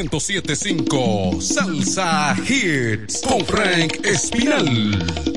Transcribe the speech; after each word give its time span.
En 0.00 0.06
el 0.06 0.12
1075 0.12 1.42
Salsa 1.42 2.34
Hits 2.48 3.20
con 3.20 3.44
Frank 3.44 4.00
Espinal. 4.06 5.29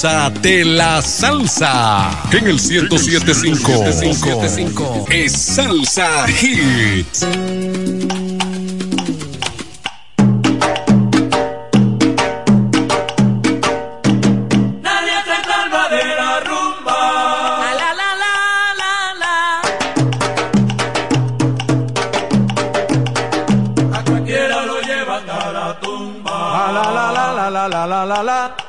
Gózate 0.00 0.64
la 0.64 1.02
salsa. 1.02 2.12
En 2.30 2.46
el 2.46 2.54
1075 2.54 5.06
es 5.10 5.32
Salsa 5.32 6.24
Hits. 6.30 7.26
la 27.68 27.86
la 27.86 28.06
la 28.06 28.22
la. 28.22 28.67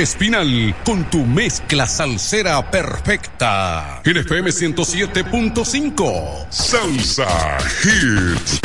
Espinal 0.00 0.74
con 0.82 1.04
tu 1.10 1.26
mezcla 1.26 1.86
salsera 1.86 2.70
perfecta. 2.70 4.00
En 4.02 4.16
FM 4.16 4.48
107.5. 4.50 6.46
Salsa 6.48 7.58
Hits. 7.84 8.59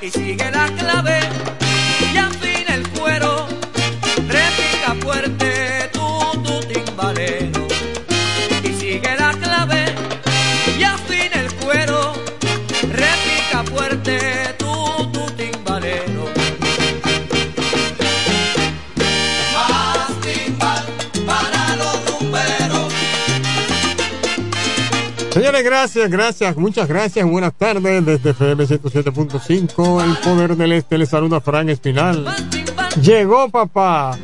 y 0.00 0.10
sigue 0.10 0.50
la 0.50 0.66
clave. 0.76 1.57
Gracias, 25.62 26.10
gracias, 26.10 26.56
muchas 26.56 26.86
gracias. 26.88 27.26
Buenas 27.26 27.52
tardes 27.52 28.04
desde 28.04 28.30
FM 28.30 28.64
107.5. 28.64 30.04
El 30.04 30.16
poder 30.18 30.56
del 30.56 30.72
este 30.72 30.98
le 30.98 31.06
saluda 31.06 31.40
Fran 31.40 31.68
Espinal. 31.68 32.26
Llegó 33.02 33.48
papá. 33.48 34.16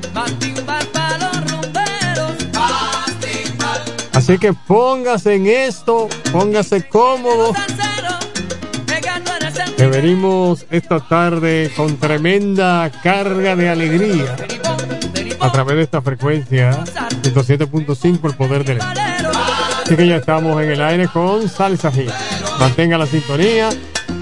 Así 4.12 4.38
que 4.38 4.53
póngase 4.53 5.35
en 5.35 5.47
esto, 5.49 6.09
póngase 6.31 6.87
cómodo. 6.88 7.53
Que 9.77 9.87
venimos 9.87 10.66
esta 10.70 11.01
tarde 11.01 11.73
con 11.77 11.97
tremenda 11.97 12.90
carga 13.03 13.57
de 13.57 13.68
alegría 13.68 14.37
a 15.40 15.51
través 15.51 15.77
de 15.77 15.83
esta 15.83 16.01
frecuencia 16.01 16.85
107.5 17.23 18.31
el 18.31 18.37
poder 18.37 18.64
del 18.64 18.79
este. 18.79 19.63
Así 19.85 19.97
que 19.97 20.07
ya 20.07 20.16
estamos 20.16 20.62
en 20.62 20.70
el 20.70 20.81
aire 20.81 21.09
con 21.09 21.47
Salsa 21.47 21.92
Hit. 21.92 22.11
Mantenga 22.59 22.97
la 22.97 23.05
sintonía 23.05 23.68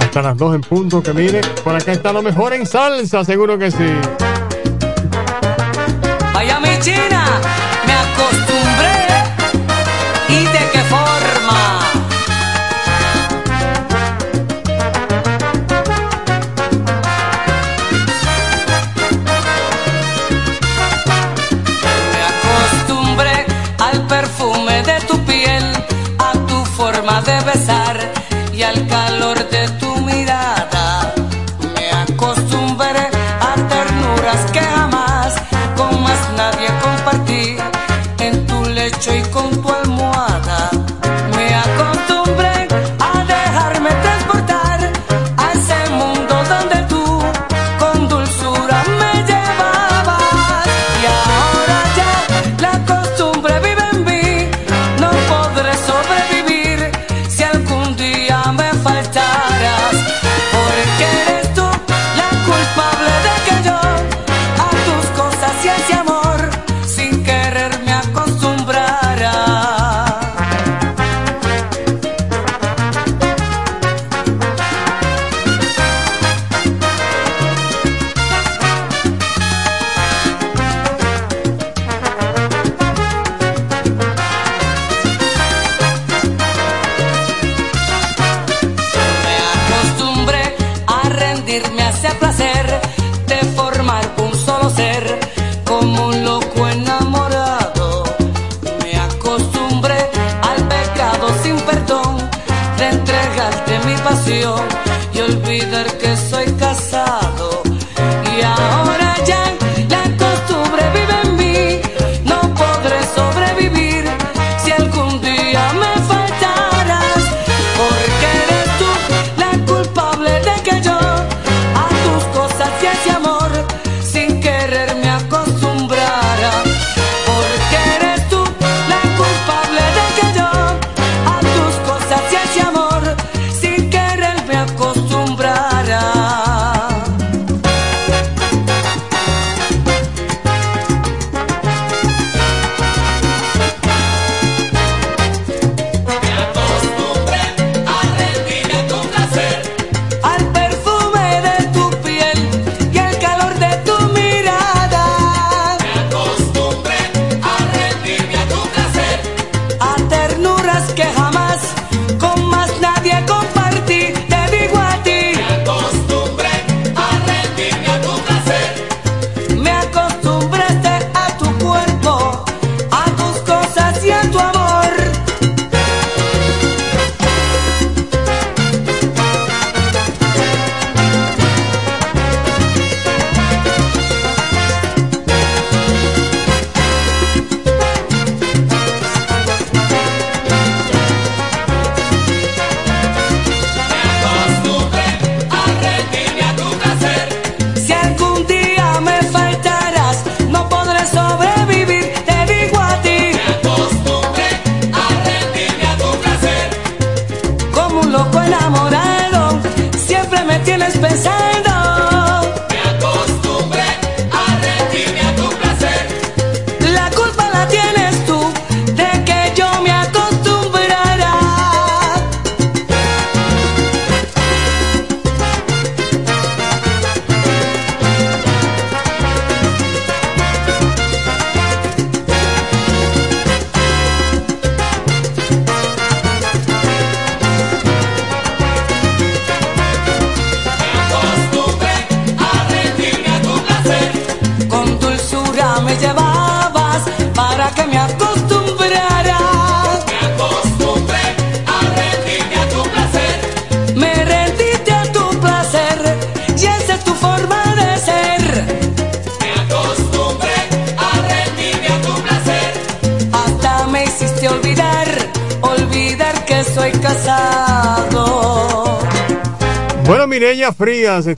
hasta 0.01 0.21
las 0.21 0.37
2 0.37 0.57
en 0.57 0.61
punto 0.61 1.01
que 1.01 1.13
mire. 1.13 1.41
Por 1.63 1.77
acá 1.77 1.93
está 1.93 2.13
lo 2.13 2.21
mejor 2.21 2.53
en 2.53 2.67
salsa, 2.67 3.25
seguro 3.25 3.57
que 3.57 3.71
sí. 3.71 3.93
Vaya 6.35 6.59
mi 6.59 6.79
China, 6.81 7.27
me 7.87 7.93
acostumbré. 7.93 8.52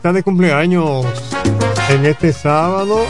Está 0.04 0.12
de 0.12 0.22
cumpleaños 0.22 1.06
en 1.88 2.04
este 2.04 2.30
sábado. 2.34 3.06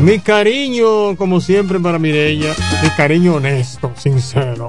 Mi 0.00 0.18
cariño, 0.18 1.14
como 1.14 1.42
siempre, 1.42 1.78
para 1.78 1.98
Mireya. 1.98 2.54
Mi 2.82 2.88
cariño 2.88 3.34
honesto, 3.34 3.92
sincero, 3.96 4.68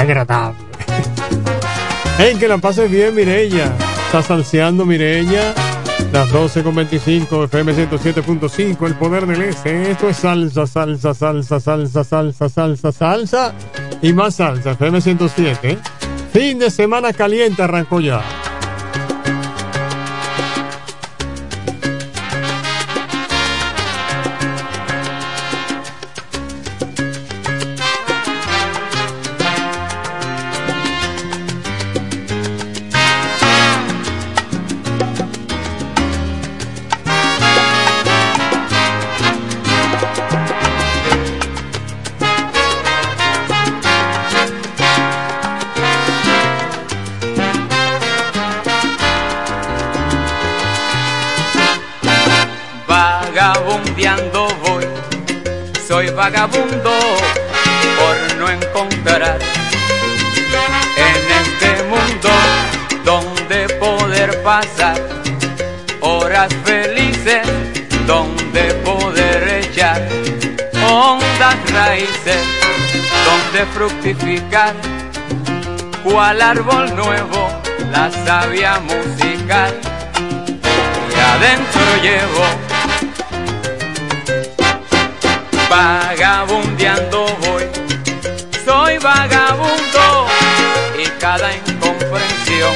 agradable. 0.00 0.56
Hey, 2.18 2.36
que 2.40 2.48
la 2.48 2.56
pases 2.56 2.90
bien, 2.90 3.14
Mireya. 3.14 3.70
Está 4.06 4.22
salseando, 4.22 4.86
Mireya. 4.86 5.52
Las 6.10 6.32
12 6.32 6.62
con 6.62 6.74
25, 6.74 7.44
FM 7.44 7.74
107.5, 7.74 8.86
el 8.86 8.94
poder 8.94 9.26
del 9.26 9.42
este. 9.42 9.90
Esto 9.90 10.08
es 10.08 10.16
salsa, 10.16 10.66
salsa, 10.66 11.12
salsa, 11.12 11.60
salsa, 11.60 12.02
salsa, 12.02 12.48
salsa, 12.48 12.92
salsa. 12.92 13.54
Y 14.00 14.14
más 14.14 14.36
salsa, 14.36 14.70
FM 14.70 15.02
107. 15.02 15.76
Fin 16.32 16.58
de 16.58 16.70
semana 16.70 17.12
caliente 17.12 17.62
arrancó 17.62 18.00
ya. 18.00 18.22
Cual 76.04 76.40
árbol 76.40 76.94
nuevo, 76.94 77.48
la 77.90 78.08
savia 78.24 78.78
musical 78.78 79.74
y 81.10 81.18
adentro 81.18 81.82
llevo 82.02 82.44
Vagabundeando 85.68 87.26
voy, 87.40 87.64
soy 88.64 88.98
vagabundo 88.98 90.26
y 91.02 91.08
cada 91.18 91.52
incomprensión 91.56 92.74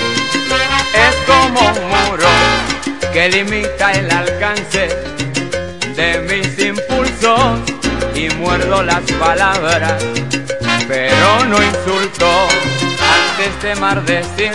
es 0.94 1.14
como 1.28 1.60
un 1.60 2.10
muro 2.10 2.28
que 3.12 3.28
limita 3.28 3.92
el 3.92 4.10
alcance 4.10 4.88
de 5.94 6.18
mis 6.28 6.58
impulsos 6.58 7.60
y 8.14 8.28
muerdo 8.34 8.82
las 8.82 9.02
palabras, 9.12 10.02
pero 11.20 11.44
no 11.44 11.62
insulto 11.62 12.48
antes 13.18 13.62
de 13.62 13.74
maldecir. 13.76 14.52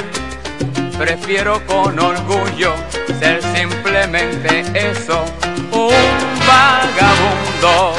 Prefiero 0.97 1.63
con 1.67 1.99
orgullo 1.99 2.73
ser 3.19 3.41
simplemente 3.56 4.63
eso, 4.73 5.25
un 5.71 5.93
vagabundo. 6.47 7.93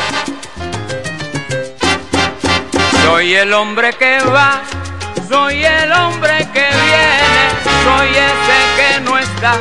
Soy 3.04 3.34
el 3.34 3.52
hombre 3.52 3.92
que 3.92 4.18
va, 4.20 4.62
soy 5.28 5.64
el 5.64 5.92
hombre 5.92 6.38
que 6.52 6.66
viene, 6.84 7.42
soy 7.84 8.08
ese 8.08 8.58
que 8.76 9.00
no 9.00 9.18
está 9.18 9.52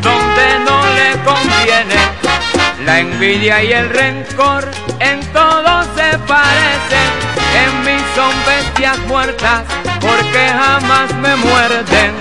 donde 0.00 0.58
no 0.64 0.80
le 0.94 1.10
conviene. 1.24 2.18
La 2.84 3.00
envidia 3.00 3.62
y 3.62 3.72
el 3.72 3.90
rencor 3.90 4.70
en 5.00 5.20
todo 5.32 5.82
se 5.96 6.18
parecen, 6.20 7.08
en 7.54 7.84
mí 7.84 7.97
son 8.14 8.32
bestias 8.46 8.98
muertas 9.06 9.64
porque 10.00 10.48
jamás 10.48 11.14
me 11.14 11.36
muerden. 11.36 12.14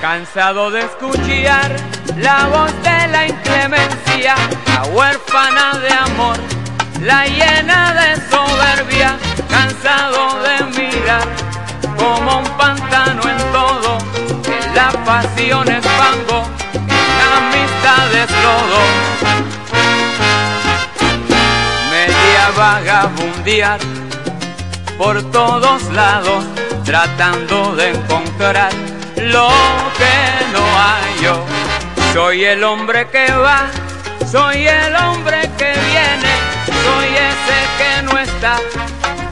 Cansado 0.00 0.70
de 0.70 0.80
escuchar 0.80 1.76
la 2.18 2.46
voz 2.48 2.72
de 2.82 3.08
la 3.08 3.28
inclemencia, 3.28 4.34
la 4.66 4.82
huérfana 4.90 5.78
de 5.78 5.92
amor, 5.92 6.36
la 7.00 7.24
llena 7.26 7.94
de 7.94 8.16
soberbia, 8.30 9.16
cansado 9.48 10.42
de 10.42 10.64
mirar 10.78 11.28
como 11.96 12.38
un 12.38 12.48
pantano 12.56 13.22
en 13.28 13.38
todo, 13.52 13.98
en 14.46 14.74
la 14.74 14.90
pasión 15.04 15.68
es 15.68 15.84
fango, 15.86 16.46
en 16.74 17.08
la 17.18 17.28
amistad 17.38 18.14
es 18.22 18.30
lodo. 18.44 18.82
Media 21.90 22.50
vagabundear 22.56 23.91
por 24.98 25.22
todos 25.30 25.82
lados, 25.92 26.44
tratando 26.84 27.74
de 27.74 27.90
encontrar 27.90 28.72
lo 29.16 29.48
que 29.98 30.46
no 30.52 30.64
hay 30.78 31.22
yo. 31.22 31.44
Soy 32.12 32.44
el 32.44 32.62
hombre 32.62 33.08
que 33.08 33.30
va, 33.32 33.66
soy 34.30 34.66
el 34.66 34.94
hombre 34.96 35.40
que 35.56 35.72
viene, 35.72 36.32
soy 36.84 37.08
ese 37.30 37.58
que 37.78 38.02
no 38.02 38.18
está 38.18 38.58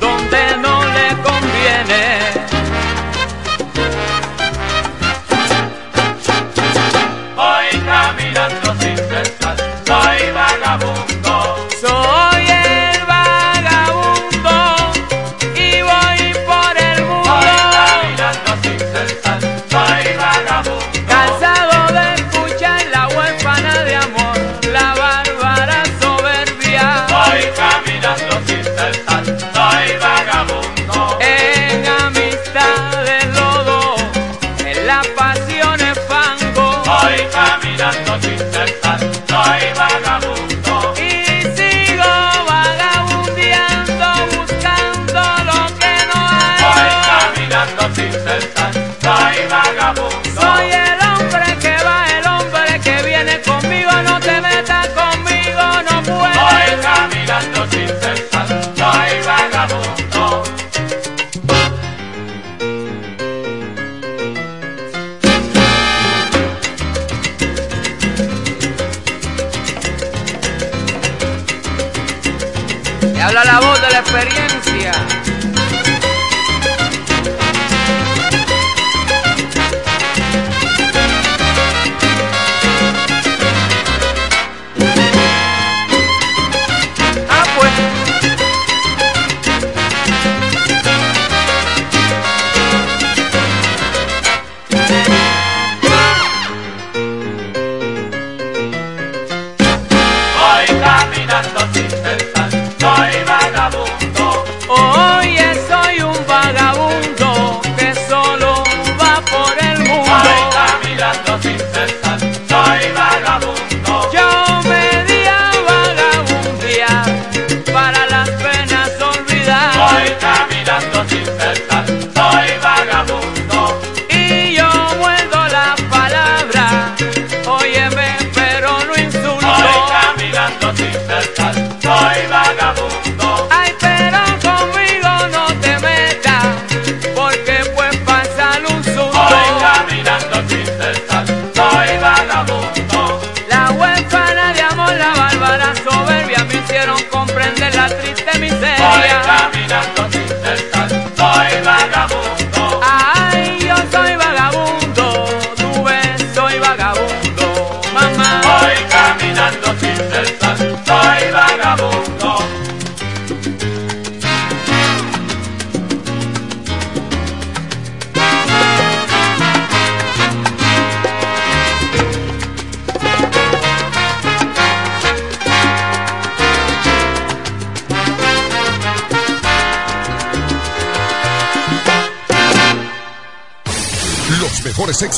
donde 0.00 0.56
no 0.58 0.84
le 0.84 1.08
conviene. 1.22 2.18
Voy 7.36 7.80
caminando 7.84 8.74
sin 8.80 8.96
cesar, 8.96 9.56
soy 9.86 10.32
vagabundo. 10.32 11.09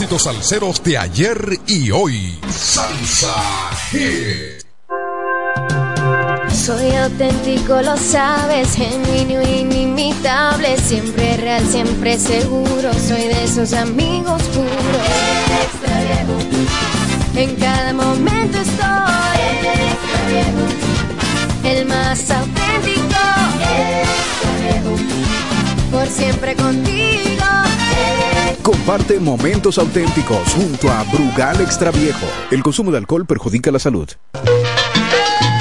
Éxitos 0.03 0.23
salseros 0.23 0.83
de 0.83 0.99
ayer 0.99 1.61
y 1.69 1.93
hoy. 1.93 2.37
Salsa 2.51 3.71
Hit. 3.91 4.65
Soy 6.53 6.91
auténtico, 6.97 7.81
lo 7.83 7.97
sabes, 7.97 8.75
genuino 8.75 9.41
inimitable, 9.43 10.77
siempre 10.79 11.37
real, 11.37 11.65
siempre 11.71 12.19
seguro. 12.19 12.93
Soy 12.95 13.29
de 13.29 13.45
esos 13.45 13.73
amigos 13.75 14.43
puros. 14.43 14.73
En 17.37 17.55
cada 17.57 17.93
momento 17.93 18.59
estoy. 18.59 18.83
El 21.65 21.87
más 21.87 22.29
auténtico. 22.29 23.03
Por 25.93 26.09
siempre 26.09 26.57
contigo. 26.57 27.72
Comparte 28.61 29.19
momentos 29.19 29.79
auténticos 29.79 30.53
junto 30.55 30.91
a 30.91 31.05
Brugal 31.05 31.61
Extra 31.61 31.91
Viejo. 31.91 32.27
El 32.51 32.63
consumo 32.63 32.91
de 32.91 32.99
alcohol 32.99 33.27
perjudica 33.27 33.71
la 33.71 33.79
salud. 33.79 34.09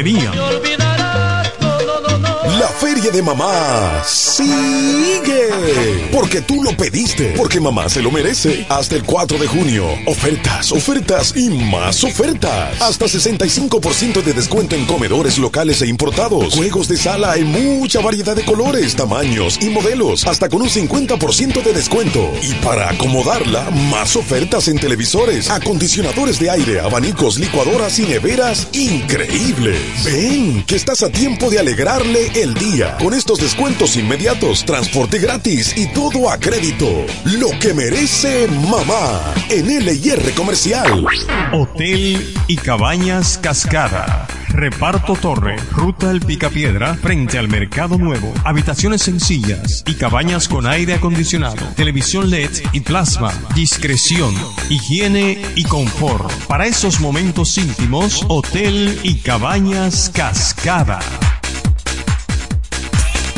batería. 0.00 0.99
La 2.60 2.68
feria 2.68 3.10
de 3.10 3.22
mamá 3.22 4.02
sigue. 4.04 5.48
Porque 6.12 6.42
tú 6.42 6.62
lo 6.62 6.76
pediste. 6.76 7.32
Porque 7.34 7.58
mamá 7.58 7.88
se 7.88 8.02
lo 8.02 8.10
merece. 8.10 8.66
Hasta 8.68 8.96
el 8.96 9.02
4 9.02 9.38
de 9.38 9.46
junio. 9.46 9.86
Ofertas, 10.06 10.70
ofertas 10.70 11.34
y 11.34 11.48
más 11.48 12.04
ofertas. 12.04 12.78
Hasta 12.82 13.06
65% 13.06 14.22
de 14.22 14.34
descuento 14.34 14.76
en 14.76 14.84
comedores 14.84 15.38
locales 15.38 15.80
e 15.80 15.86
importados. 15.86 16.54
Juegos 16.54 16.86
de 16.88 16.98
sala 16.98 17.36
en 17.36 17.46
mucha 17.46 18.00
variedad 18.00 18.36
de 18.36 18.44
colores, 18.44 18.94
tamaños 18.94 19.58
y 19.62 19.70
modelos. 19.70 20.26
Hasta 20.26 20.50
con 20.50 20.60
un 20.60 20.68
50% 20.68 21.62
de 21.62 21.72
descuento. 21.72 22.30
Y 22.42 22.52
para 22.62 22.90
acomodarla, 22.90 23.70
más 23.90 24.16
ofertas 24.16 24.68
en 24.68 24.78
televisores, 24.78 25.48
acondicionadores 25.48 26.38
de 26.38 26.50
aire, 26.50 26.80
abanicos, 26.80 27.38
licuadoras 27.38 27.98
y 27.98 28.02
neveras 28.02 28.68
increíbles. 28.74 29.80
Ven, 30.04 30.62
que 30.64 30.76
estás 30.76 31.02
a 31.02 31.08
tiempo 31.08 31.48
de 31.48 31.58
alegrarle 31.58 32.30
el 32.34 32.49
día. 32.54 32.96
Con 32.98 33.14
estos 33.14 33.40
descuentos 33.40 33.96
inmediatos, 33.96 34.64
transporte 34.64 35.18
gratis 35.18 35.76
y 35.76 35.86
todo 35.92 36.30
a 36.30 36.38
crédito. 36.38 36.88
Lo 37.24 37.50
que 37.58 37.74
merece 37.74 38.48
mamá 38.48 39.34
en 39.48 39.66
LIR 39.66 40.34
Comercial. 40.34 41.06
Hotel 41.52 42.34
y 42.46 42.56
Cabañas 42.56 43.38
Cascada. 43.38 44.26
Reparto 44.52 45.14
Torre, 45.14 45.56
Ruta 45.70 46.10
El 46.10 46.20
Picapiedra, 46.20 46.94
frente 46.96 47.38
al 47.38 47.48
Mercado 47.48 47.96
Nuevo. 47.98 48.32
Habitaciones 48.44 49.02
sencillas 49.02 49.84
y 49.86 49.94
cabañas 49.94 50.48
con 50.48 50.66
aire 50.66 50.94
acondicionado, 50.94 51.64
televisión 51.76 52.30
LED 52.30 52.50
y 52.72 52.80
plasma. 52.80 53.32
Discreción, 53.54 54.34
higiene 54.68 55.40
y 55.54 55.64
confort. 55.64 56.30
Para 56.46 56.66
esos 56.66 57.00
momentos 57.00 57.56
íntimos, 57.58 58.24
Hotel 58.28 58.98
y 59.04 59.14
Cabañas 59.16 60.10
Cascada. 60.12 60.98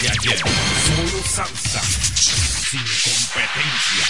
De 0.00 0.08
ayer, 0.08 0.38
solo 0.38 1.24
salsa, 1.24 1.80
sin 1.82 2.80
competencia. 2.80 4.04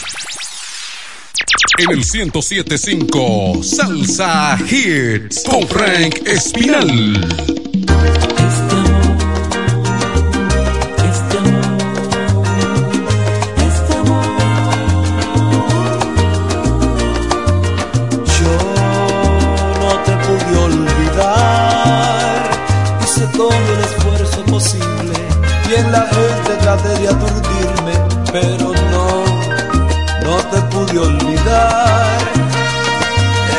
En 1.79 1.91
el 1.91 1.99
1075, 1.99 3.63
Salsa 3.63 4.59
Hits 4.69 5.45
con 5.45 5.67
Frank 5.69 6.27
Espinal. 6.27 7.68
Aturdirme, 27.09 27.95
pero 28.33 28.73
no, 28.93 29.25
no 30.25 30.37
te 30.51 30.61
pude 30.73 30.99
olvidar. 30.99 32.19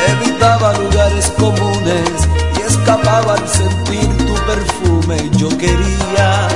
Evitaba 0.08 0.72
lugares 0.74 1.32
comunes 1.38 2.28
y 2.58 2.62
escapaba 2.62 3.34
al 3.34 3.48
sentir 3.48 4.08
tu 4.26 4.34
perfume. 4.50 5.30
Yo 5.36 5.48
quería 5.58 6.48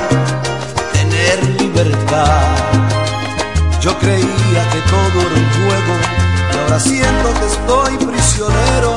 tener 0.93 1.61
libertad. 1.61 2.41
Yo 3.81 3.97
creía 3.99 4.61
que 4.71 4.79
todo 4.89 5.21
era 5.21 5.35
un 5.35 5.49
juego 5.57 5.93
y 6.53 6.57
ahora 6.57 6.79
siento 6.79 7.33
que 7.39 7.45
estoy 7.45 8.07
prisionero. 8.07 8.94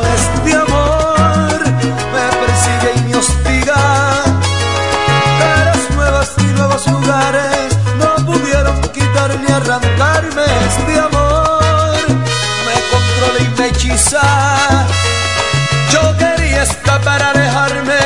Yo 15.90 16.16
quería 16.16 16.62
escapar, 16.62 17.20
alejarme, 17.20 17.98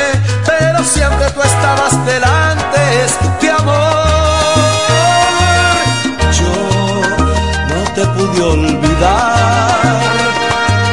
pero 0.43 0.83
siempre 0.83 1.29
tú 1.29 1.41
estabas 1.43 2.03
delante. 2.05 2.79
Este 3.05 3.51
amor 3.51 3.73
yo 6.39 6.55
no 7.69 7.83
te 7.93 8.05
pude 8.07 8.41
olvidar. 8.41 9.69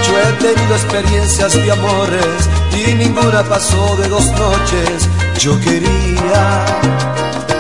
Yo 0.06 0.18
he 0.20 0.32
tenido 0.34 0.74
experiencias 0.74 1.54
de 1.54 1.72
amores 1.72 2.50
y 2.76 2.92
ninguna 2.92 3.42
pasó 3.42 3.96
de 3.96 4.06
dos 4.06 4.26
noches. 4.32 5.08
Yo 5.38 5.58
quería 5.60 6.66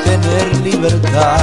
tener 0.04 0.56
libertad. 0.58 1.38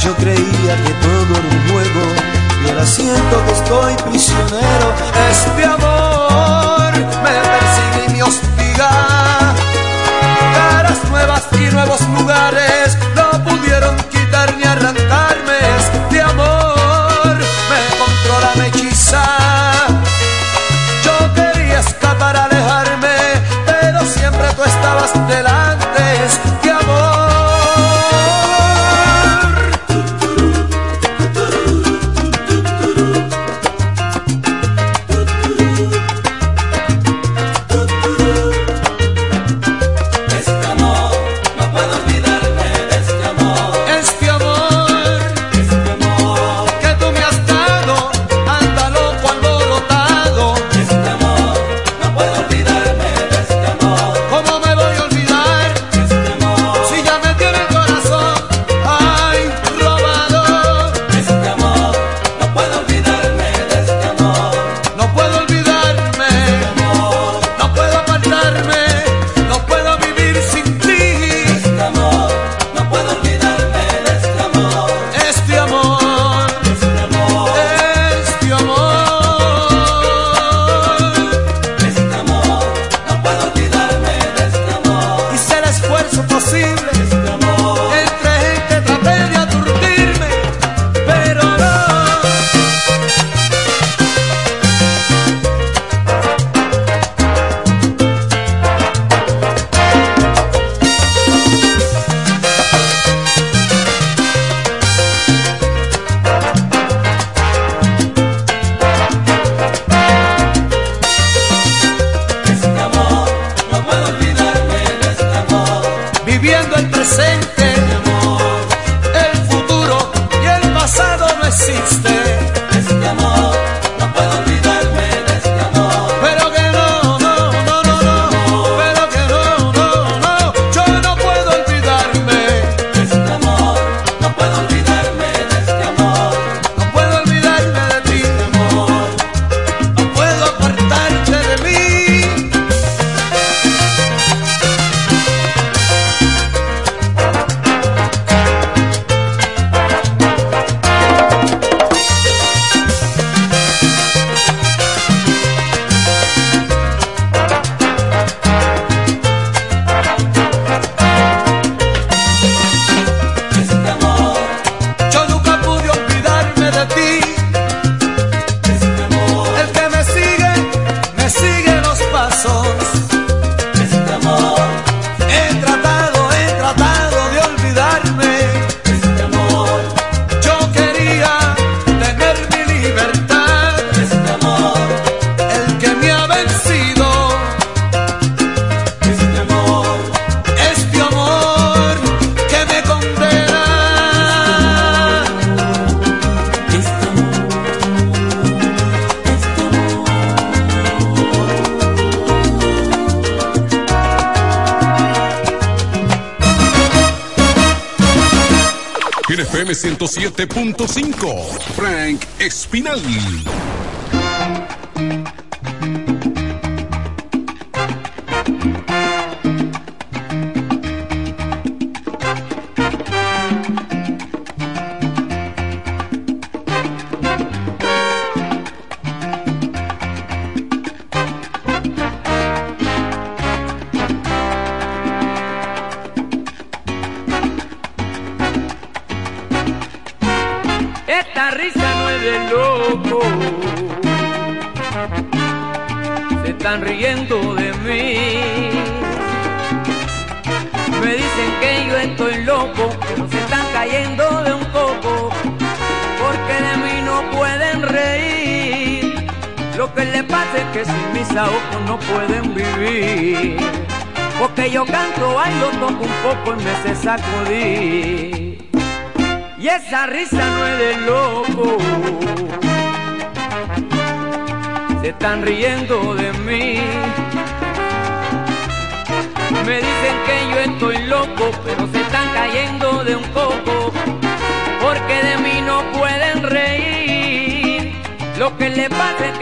Yo 0.00 0.12
creía 0.16 0.74
que 0.84 0.92
todo 0.94 1.38
era 1.38 1.48
un 1.48 1.68
juego 1.70 2.41
y 2.64 2.70
ahora 2.70 2.86
siento 2.86 3.44
que 3.44 3.52
estoy 3.52 3.94
prisionero. 4.10 4.94
Este 5.30 5.64
amor 5.64 6.92
me 7.24 7.36
persigue 7.52 8.04
y 8.08 8.12
me 8.12 8.22
hostiga. 8.22 8.90
Caras 10.54 10.98
nuevas 11.10 11.42
y 11.52 11.72
nuevos 11.72 12.00
lugares 12.18 12.96
no 13.16 13.44
pudieron 13.44 13.96
quitar 14.10 14.56
ni 14.56 14.64
arrancarme. 14.64 14.91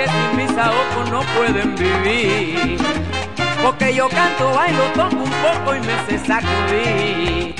que 0.01 0.09
sin 0.09 0.37
mis 0.37 0.51
ojos 0.53 1.11
no 1.11 1.21
pueden 1.37 1.75
vivir. 1.75 2.79
Porque 3.63 3.95
yo 3.95 4.09
canto, 4.09 4.51
bailo, 4.53 4.85
toco 4.95 5.17
un 5.17 5.31
poco 5.31 5.75
y 5.75 5.81
me 5.81 6.07
sé 6.07 6.19
sacudir. 6.27 7.60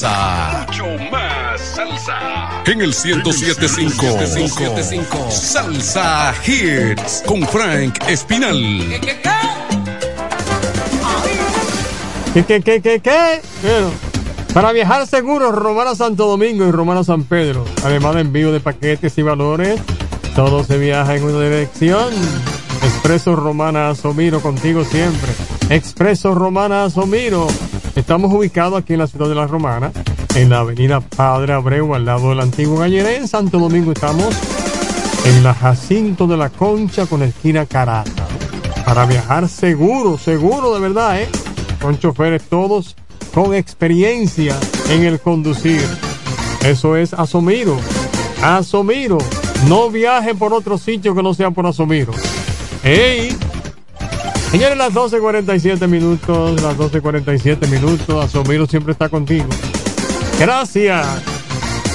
Salsa. 0.00 0.66
Mucho 0.66 0.84
más 1.10 1.60
salsa. 1.60 2.62
En 2.66 2.80
el 2.80 2.88
1075. 2.88 5.30
Salsa 5.30 6.34
Hits. 6.46 7.22
Con 7.26 7.46
Frank 7.46 7.98
Espinal. 8.08 8.56
¿Qué, 12.32 12.44
qué, 12.44 12.62
qué, 12.62 12.80
qué, 12.80 13.00
qué? 13.00 13.42
Bueno, 13.62 13.90
para 14.54 14.72
viajar 14.72 15.06
seguro, 15.06 15.52
Romana 15.52 15.94
Santo 15.94 16.26
Domingo 16.26 16.66
y 16.66 16.70
Romana 16.70 17.04
San 17.04 17.24
Pedro. 17.24 17.66
Además 17.84 18.14
de 18.14 18.22
envío 18.22 18.52
de 18.52 18.60
paquetes 18.60 19.18
y 19.18 19.22
valores, 19.22 19.78
todo 20.34 20.64
se 20.64 20.78
viaja 20.78 21.14
en 21.16 21.24
una 21.24 21.44
dirección. 21.44 22.14
Expreso 22.82 23.36
Romana 23.36 23.90
Asomiro 23.90 24.40
contigo 24.40 24.82
siempre. 24.84 25.30
Expreso 25.68 26.34
Romana 26.34 26.84
Asomiro. 26.84 27.48
Estamos 27.96 28.32
ubicados 28.32 28.80
aquí 28.80 28.92
en 28.92 29.00
la 29.00 29.06
ciudad 29.06 29.28
de 29.28 29.34
La 29.34 29.46
Romana, 29.46 29.92
en 30.34 30.48
la 30.48 30.60
avenida 30.60 31.00
Padre 31.00 31.52
Abreu, 31.52 31.94
al 31.94 32.04
lado 32.04 32.30
del 32.30 32.40
antiguo 32.40 32.78
Galleré. 32.78 33.16
En 33.16 33.28
Santo 33.28 33.58
Domingo 33.58 33.92
estamos 33.92 34.34
en 35.24 35.42
la 35.42 35.54
Jacinto 35.54 36.26
de 36.26 36.36
la 36.36 36.50
Concha 36.50 37.06
con 37.06 37.22
esquina 37.22 37.66
Carata. 37.66 38.28
Para 38.84 39.06
viajar 39.06 39.48
seguro, 39.48 40.18
seguro 40.18 40.74
de 40.74 40.80
verdad, 40.80 41.20
¿eh? 41.20 41.28
Con 41.80 41.98
choferes 41.98 42.42
todos 42.48 42.96
con 43.34 43.54
experiencia 43.54 44.56
en 44.90 45.04
el 45.04 45.20
conducir. 45.20 45.82
Eso 46.64 46.96
es 46.96 47.12
Asomiro. 47.12 47.76
Asomiro. 48.42 49.18
No 49.68 49.90
viaje 49.90 50.34
por 50.34 50.52
otro 50.52 50.78
sitio 50.78 51.14
que 51.14 51.22
no 51.22 51.34
sea 51.34 51.50
por 51.50 51.66
Asomiro. 51.66 52.12
¡Ey! 52.82 53.36
Señores, 54.50 54.76
las 54.76 54.92
12.47 54.92 55.86
minutos, 55.86 56.60
las 56.60 56.76
12.47 56.76 57.68
minutos, 57.68 58.24
Asomiro 58.24 58.66
siempre 58.66 58.92
está 58.92 59.08
contigo. 59.08 59.46
Gracias. 60.40 61.06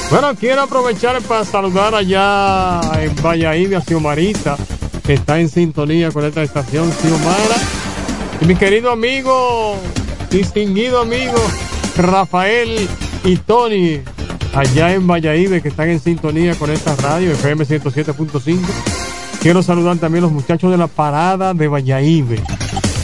Bueno, 0.10 0.34
quiero 0.39 0.62
aprovechar 0.62 1.22
para 1.24 1.43
saludar 1.43 1.93
allá 1.93 2.80
en 3.01 3.14
Valladolid 3.22 3.74
a 3.74 3.82
Xiomarita, 3.82 4.56
que 5.06 5.16
está 5.16 5.38
en 5.38 5.49
sintonía 5.49 6.12
con 6.12 6.24
esta 6.24 6.43
estación, 6.43 6.89
Xiomara. 6.93 7.58
Y 8.39 8.45
mi 8.45 8.56
querido 8.56 8.89
amigo, 8.89 9.78
distinguido 10.30 11.01
amigo, 11.01 11.36
Rafael 11.97 12.88
y 13.26 13.36
Tony, 13.36 13.99
allá 14.53 14.93
en 14.93 15.06
Valladolid, 15.06 15.62
que 15.62 15.68
están 15.68 15.89
en 15.89 15.99
sintonía 15.99 16.56
con 16.56 16.72
esta 16.72 16.95
radio, 16.95 17.32
FM 17.32 17.66
107.5. 17.66 18.95
Quiero 19.46 19.62
saludar 19.62 20.00
también 20.00 20.24
a 20.24 20.26
los 20.26 20.34
muchachos 20.34 20.72
de 20.72 20.78
la 20.78 20.88
parada 20.88 21.54
de 21.54 21.68
Valladolid, 21.68 22.39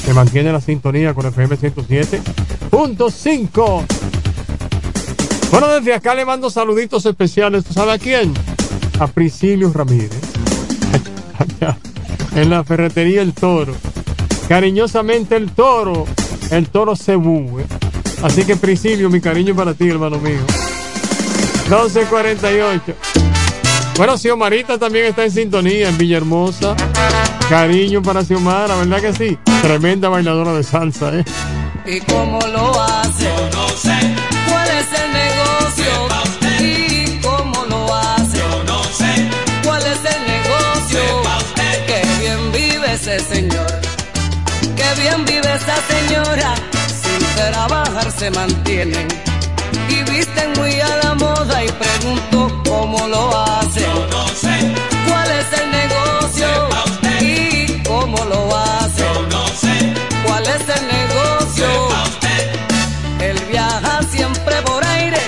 que 0.03 0.11
mantienen 0.11 0.53
la 0.53 0.59
sintonía 0.59 1.13
con 1.13 1.27
FM 1.27 1.55
107.5. 1.55 3.83
Bueno, 5.51 5.67
desde 5.67 5.93
acá 5.93 6.15
le 6.15 6.25
mando 6.25 6.49
saluditos 6.49 7.05
especiales. 7.05 7.63
¿Tú 7.63 7.75
sabes 7.75 7.93
a 7.93 7.99
quién? 7.99 8.33
A 8.99 9.05
Priscilio 9.05 9.71
Ramírez. 9.71 10.17
En 12.35 12.49
la 12.49 12.63
ferretería 12.63 13.21
El 13.21 13.33
Toro. 13.33 13.75
Cariñosamente 14.49 15.35
El 15.35 15.51
Toro. 15.51 16.07
El 16.49 16.69
Toro 16.69 16.95
Cebú. 16.95 17.59
¿eh? 17.59 17.67
Así 18.23 18.45
que 18.45 18.55
Priscilio, 18.55 19.11
mi 19.11 19.21
cariño 19.21 19.55
para 19.55 19.75
ti, 19.75 19.89
hermano 19.89 20.17
mío. 20.17 20.41
1248. 21.69 23.30
Bueno, 24.01 24.17
Xiomarita 24.17 24.79
también 24.79 25.05
está 25.05 25.25
en 25.25 25.29
sintonía 25.29 25.87
en 25.87 25.95
Villahermosa. 25.95 26.75
Cariño 27.47 28.01
para 28.01 28.25
Xiomara, 28.25 28.75
¿verdad 28.77 28.99
que 28.99 29.13
sí? 29.13 29.37
Tremenda 29.61 30.09
bailadora 30.09 30.53
de 30.53 30.63
salsa, 30.63 31.19
¿eh? 31.19 31.23
¿Y 31.85 31.99
cómo 32.11 32.39
lo 32.47 32.81
hace? 32.81 33.25
Yo 33.25 33.49
no 33.53 33.69
sé, 33.69 33.99
¿Cuál 34.49 34.69
es 34.69 34.87
el 35.01 35.13
negocio? 35.13 35.85
¿Y 36.61 37.21
cómo 37.21 37.63
lo 37.69 37.93
hace? 37.93 38.39
yo 38.39 38.63
no 38.63 38.83
sé, 38.85 39.29
¿Cuál 39.63 39.83
es 39.83 39.99
el 40.15 40.21
negocio? 40.33 41.01
Qué 41.85 42.01
bien 42.21 42.51
vive 42.53 42.93
ese 42.93 43.19
señor. 43.19 43.67
Qué 44.75 45.01
bien 45.01 45.25
vive 45.25 45.53
esa 45.53 45.77
señora. 45.93 46.55
Sin 46.87 47.51
trabajar 47.51 48.11
se 48.11 48.31
mantienen. 48.31 49.07
Y 49.89 50.11
visten 50.11 50.53
muy 50.57 50.71
a 50.79 50.97
la 51.03 51.13
moda 51.13 51.63
y 51.63 51.69
pregunto 51.69 52.60
cómo 52.81 53.07
lo 53.07 53.37
hace. 53.39 53.81
yo 53.81 54.07
no 54.09 54.27
sé, 54.29 54.55
¿Cuál 55.07 55.29
es 55.39 55.47
el 55.61 55.67
negocio? 55.79 56.47
Usted. 56.85 57.21
¿Y 57.21 57.83
cómo 57.83 58.17
lo 58.25 58.55
hace? 58.57 59.01
yo 59.03 59.13
no 59.35 59.47
sé, 59.61 59.75
¿Cuál 60.25 60.43
es 60.55 60.63
el 60.77 60.83
negocio? 60.97 61.67
usted, 62.09 62.43
Él 63.29 63.37
viaja 63.51 64.01
siempre 64.09 64.55
por 64.63 64.83
aire 64.83 65.21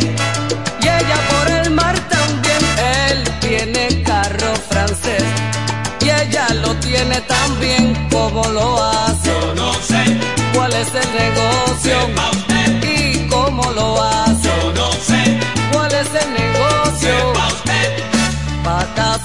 y 0.82 0.86
ella 1.00 1.18
por 1.32 1.48
el 1.62 1.70
mar 1.72 1.96
también. 2.18 2.62
Él 3.10 3.24
tiene 3.40 4.02
carro 4.04 4.52
francés 4.72 5.24
y 6.02 6.10
ella 6.10 6.48
lo 6.64 6.74
tiene 6.88 7.22
también. 7.22 7.84
¿Cómo 8.12 8.44
lo 8.48 8.84
hace? 8.84 9.30
yo 9.30 9.54
no 9.56 9.74
sé, 9.90 10.02
¿Cuál 10.56 10.74
es 10.74 10.88
el 11.02 11.10
negocio? 11.24 11.98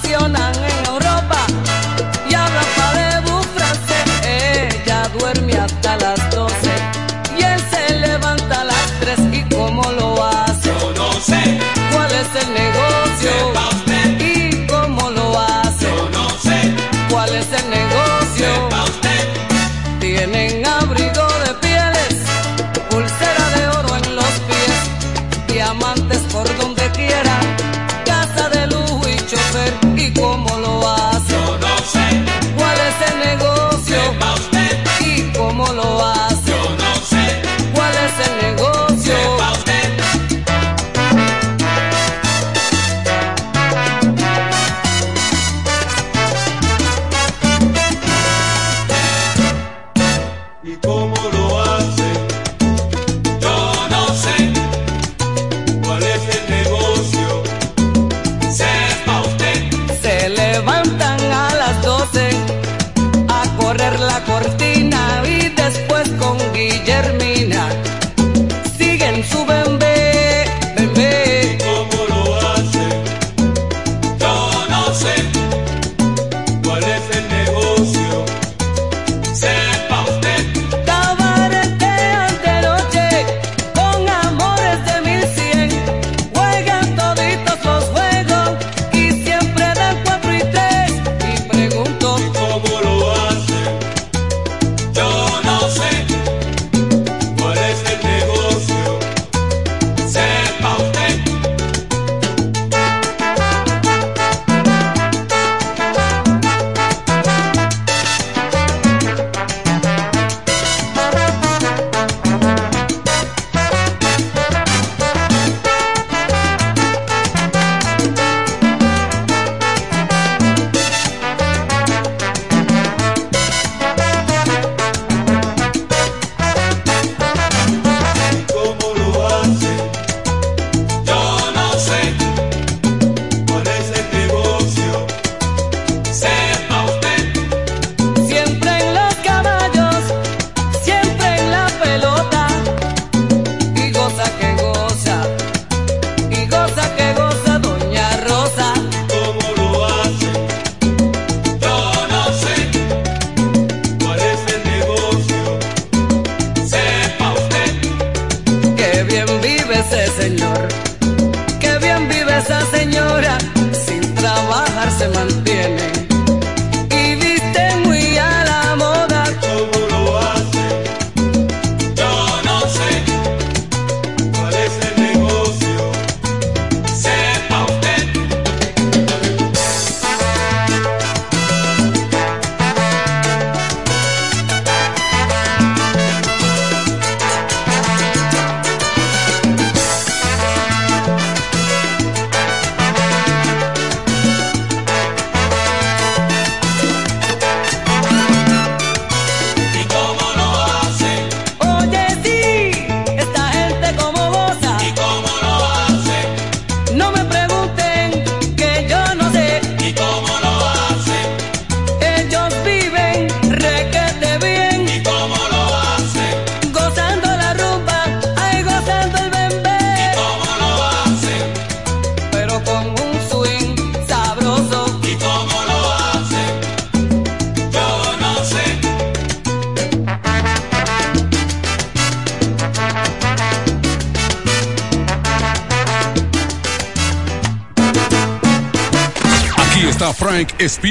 Vacacionan 0.03 0.68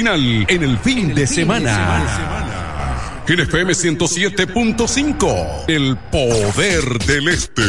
en 0.06 0.62
el 0.62 0.78
fin, 0.78 1.12
de, 1.12 1.26
semana. 1.26 1.70
de 1.70 2.08
semana. 2.08 3.24
En 3.26 3.40
FM 3.40 3.72
107.5, 3.72 5.64
el 5.66 5.96
poder 5.96 6.98
del 7.04 7.28
este. 7.28 7.62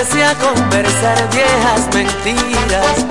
ponerse 0.00 0.24
a 0.24 0.34
conversar 0.34 1.28
viejas 1.30 1.88
mentiras, 1.92 3.04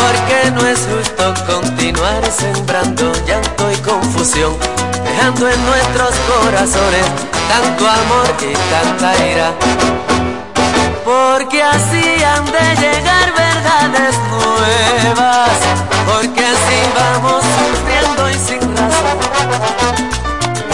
porque 0.00 0.50
no 0.50 0.66
es 0.66 0.80
justo 0.80 1.34
continuar 1.46 2.20
sembrando 2.32 3.12
llanto 3.26 3.70
y 3.70 3.76
confusión, 3.76 4.56
dejando 5.04 5.48
en 5.48 5.66
nuestros 5.66 6.10
corazones 6.26 7.06
tanto 7.48 7.88
amor 7.88 8.26
y 8.40 8.52
tanta 8.72 9.26
ira. 9.26 9.52
Porque 11.04 11.62
así 11.62 12.24
han 12.24 12.44
de 12.46 12.80
llegar 12.80 13.32
verdades 13.36 14.16
nuevas, 14.30 15.58
porque 16.06 16.44
así 16.44 16.78
vamos 16.96 17.44
sufriendo 17.58 18.30
y 18.30 18.34
sin 18.34 18.76
razón, 18.76 19.18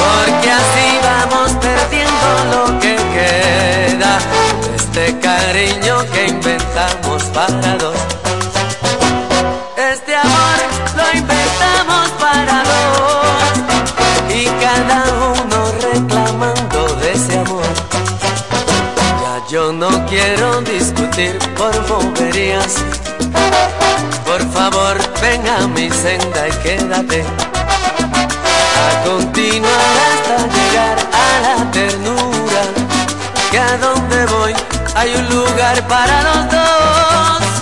porque 0.01 0.51
así 0.51 0.99
vamos 1.03 1.42
este 4.95 5.19
cariño 5.21 6.05
que 6.13 6.27
inventamos 6.27 7.23
para 7.33 7.79
dos. 7.79 7.97
Este 9.75 10.15
amor 10.15 10.59
lo 10.97 11.19
inventamos 11.19 12.11
para 12.21 12.63
dos 12.63 14.35
y 14.35 14.45
cada 14.61 15.05
uno 15.33 15.73
reclamando 15.81 16.95
de 16.97 17.13
ese 17.13 17.39
amor. 17.39 17.65
Ya 19.23 19.49
yo 19.51 19.73
no 19.73 19.89
quiero 20.07 20.61
discutir 20.61 21.39
por 21.57 21.75
boberías. 21.89 22.77
Por 24.27 24.43
favor, 24.53 24.99
ven 25.23 25.49
a 25.49 25.69
mi 25.69 25.91
senda 25.91 26.49
y 26.49 26.53
quédate. 26.63 27.25
A 28.85 29.05
continuar 29.07 29.95
hasta 30.11 30.37
llegar 30.55 30.99
a 31.13 31.41
la 31.47 31.71
ternura 31.71 32.63
que 33.51 33.59
a 33.59 33.79
donde 33.79 34.27
voy 34.27 34.55
hay 34.95 35.15
un 35.15 35.29
lugar 35.29 35.87
para 35.89 36.23
los 36.23 36.51
dos. 36.51 37.62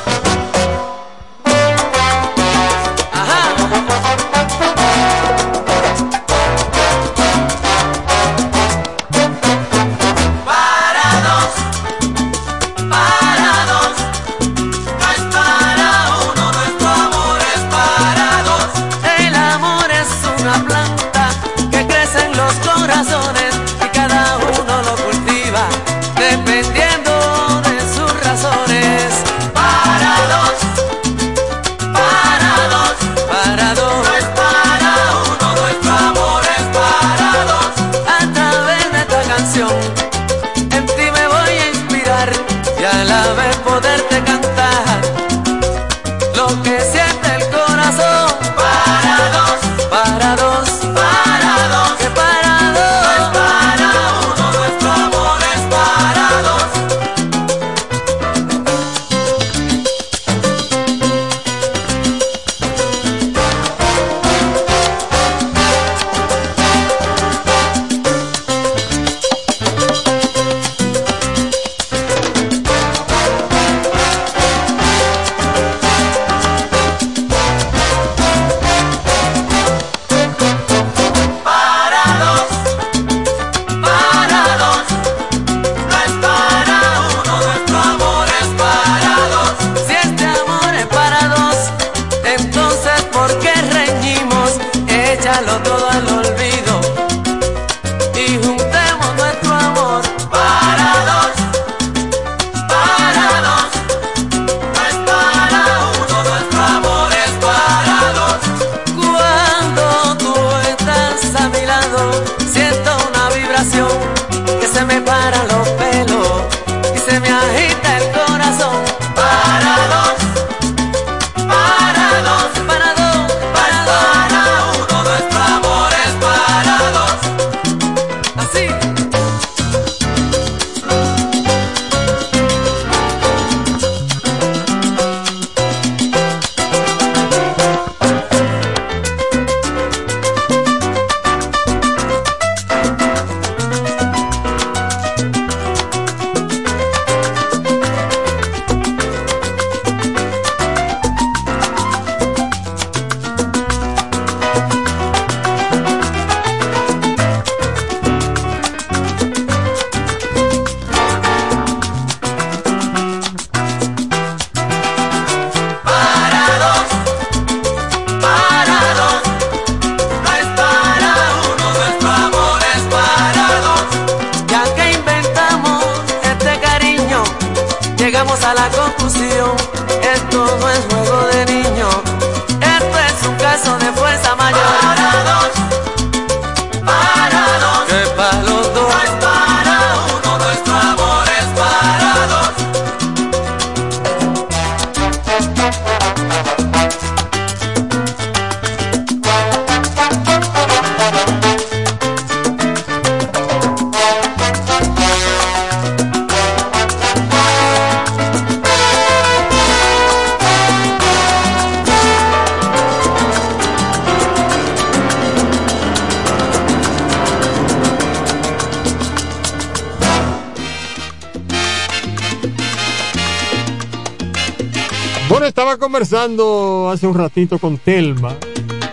Estaba 225.47 225.78
conversando 225.78 226.91
hace 226.93 227.07
un 227.07 227.14
ratito 227.14 227.59
con 227.59 227.78
Telma 227.78 228.36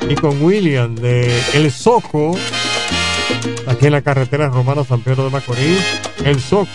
y 0.10 0.16
con 0.16 0.41
William 0.41 0.95
de 0.95 1.39
El 1.54 1.72
Soco, 1.72 2.38
aquí 3.68 3.86
en 3.86 3.91
la 3.91 4.02
carretera 4.02 4.48
romana 4.48 4.84
San 4.84 5.02
Pedro 5.02 5.26
de 5.26 5.30
Macorís. 5.30 5.80
El 6.24 6.39
Soco. 6.39 6.68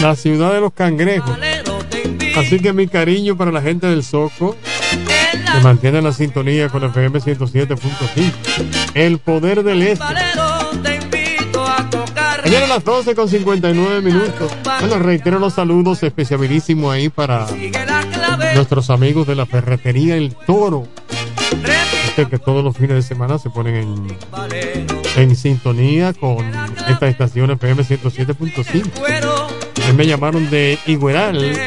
La 0.00 0.14
ciudad 0.16 0.52
de 0.52 0.60
los 0.60 0.72
cangrejos. 0.72 1.36
Así 2.36 2.60
que 2.60 2.72
mi 2.72 2.88
cariño 2.88 3.36
para 3.36 3.50
la 3.50 3.60
gente 3.60 3.86
del 3.88 4.04
Soco 4.04 4.56
que 5.52 5.60
mantiene 5.60 6.00
la 6.02 6.12
sintonía 6.12 6.68
con 6.68 6.84
FM 6.84 7.18
107.5. 7.18 8.32
El 8.94 9.18
poder 9.18 9.62
del 9.62 9.82
este. 9.82 10.04
Ayer 12.44 12.62
a 12.62 12.66
las 12.66 12.84
12 12.84 13.14
con 13.14 13.28
59 13.28 14.00
minutos. 14.00 14.52
Bueno, 14.80 14.98
reitero 14.98 15.38
los 15.38 15.54
saludos 15.54 16.02
especialísimos 16.02 16.92
ahí 16.92 17.08
para 17.08 17.46
nuestros 18.54 18.90
amigos 18.90 19.26
de 19.26 19.34
la 19.34 19.46
ferretería 19.46 20.16
El 20.16 20.34
Toro. 20.34 20.86
Este 22.06 22.26
que 22.26 22.38
todos 22.38 22.64
los 22.64 22.76
fines 22.76 22.96
de 22.96 23.02
semana 23.02 23.38
se 23.38 23.50
ponen 23.50 23.76
en, 23.76 24.18
en 25.16 25.36
sintonía 25.36 26.12
con 26.12 26.38
esta 26.88 27.08
estación 27.08 27.50
FM 27.50 27.82
107.5. 27.82 28.90
Ahí 29.86 29.92
me 29.94 30.06
llamaron 30.06 30.48
de 30.50 30.78
Igueral. 30.86 31.58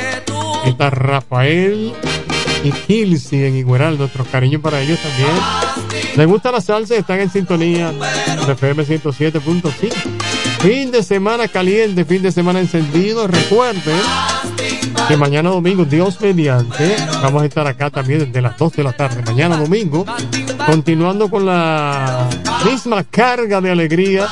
Está 0.66 0.90
Rafael 0.90 1.94
y 2.64 2.72
Kilsi 2.72 3.46
en 3.46 3.56
Igueral. 3.58 3.98
Nuestros 3.98 4.28
cariños 4.28 4.62
para 4.62 4.82
ellos 4.82 5.00
también. 5.00 5.32
Les 6.16 6.28
gusta 6.28 6.52
la 6.52 6.62
salsa 6.62 6.96
están 6.96 7.20
en 7.22 7.30
sintonía 7.30 7.92
de 7.92 8.52
FM 8.52 8.84
107.5. 8.84 10.21
Fin 10.62 10.92
de 10.92 11.02
semana 11.02 11.48
caliente, 11.48 12.06
fin 12.06 12.22
de 12.22 12.32
semana 12.32 12.60
encendido. 12.60 13.26
Recuerden 13.26 13.98
que 15.08 15.18
mañana 15.18 15.50
domingo, 15.50 15.86
Dios 15.86 16.22
mediante, 16.22 16.96
vamos 17.24 17.42
a 17.42 17.46
estar 17.46 17.66
acá 17.66 17.90
también 17.90 18.20
desde 18.20 18.42
las 18.42 18.58
2 18.58 18.74
de 18.74 18.84
la 18.84 18.94
tarde. 18.94 19.24
Mañana 19.26 19.58
domingo, 19.58 20.06
continuando 20.68 21.32
con 21.32 21.48
la 21.48 22.30
misma 22.64 23.04
carga 23.04 23.60
de 23.60 23.72
alegría 23.72 24.28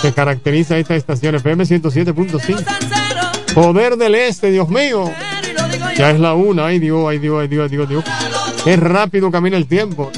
que 0.00 0.12
caracteriza 0.12 0.78
esta 0.78 0.94
estación 0.94 1.34
FM 1.34 1.64
107.5. 1.64 3.52
Poder 3.52 3.96
del 3.96 4.14
Este, 4.14 4.52
Dios 4.52 4.68
mío. 4.68 5.10
Ya 5.96 6.10
es 6.10 6.20
la 6.20 6.34
una, 6.34 6.66
ay 6.66 6.78
Dios, 6.78 7.06
ay 7.08 7.18
Dios, 7.18 7.40
ay 7.40 7.48
Dios, 7.48 7.64
ay 7.64 7.76
Dios, 7.76 7.88
Dios. 7.88 8.04
Qué 8.64 8.76
rápido 8.76 9.32
camina 9.32 9.56
el 9.56 9.66
tiempo. 9.66 10.12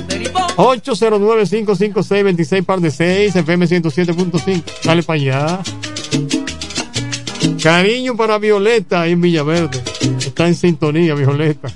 809-556-26 0.57 2.65
par 2.65 2.81
de 2.81 2.91
6, 2.91 3.37
FM 3.37 3.67
107.5. 3.67 4.63
Dale 4.85 5.03
para 5.03 5.21
allá. 5.21 5.61
Cariño 7.63 8.17
para 8.17 8.39
Violeta 8.39 9.03
ahí 9.03 9.13
en 9.13 9.21
Villaverde. 9.21 9.83
Está 10.19 10.47
en 10.47 10.55
sintonía, 10.55 11.15
Violeta. 11.15 11.71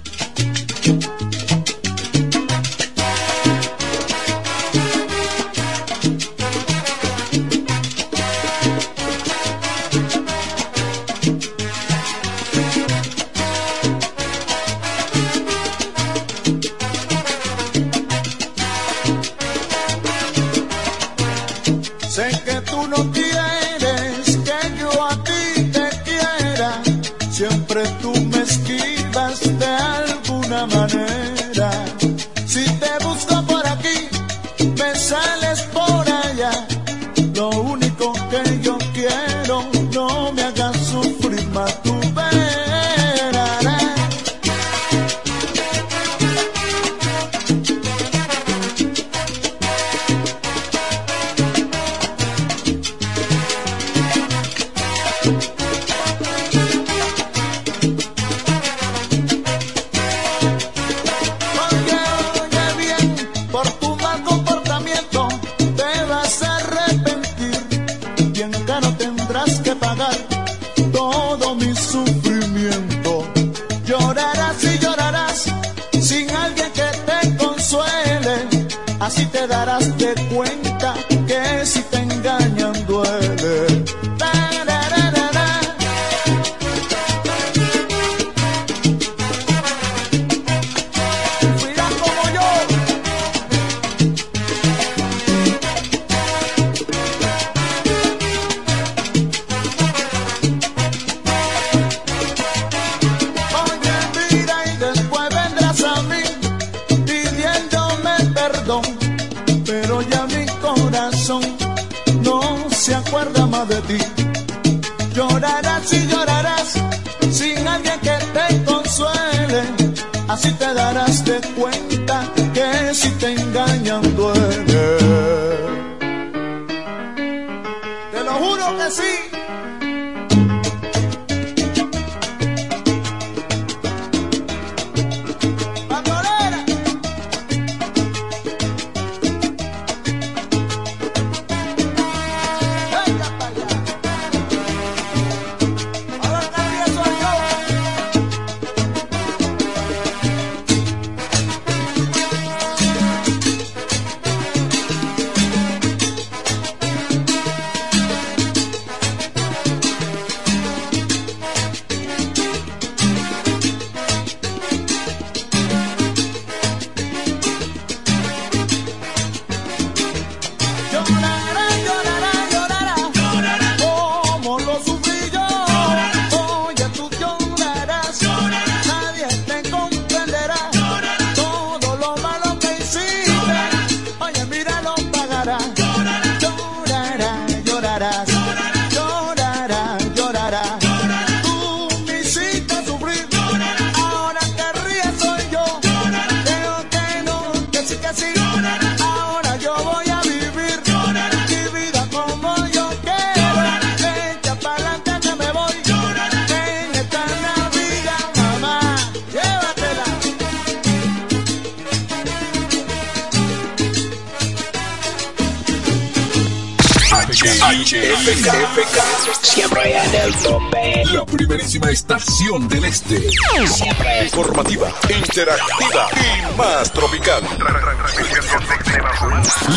Interactiva 225.38 226.08
y 226.16 226.56
más 226.56 226.92
tropical. 226.92 227.42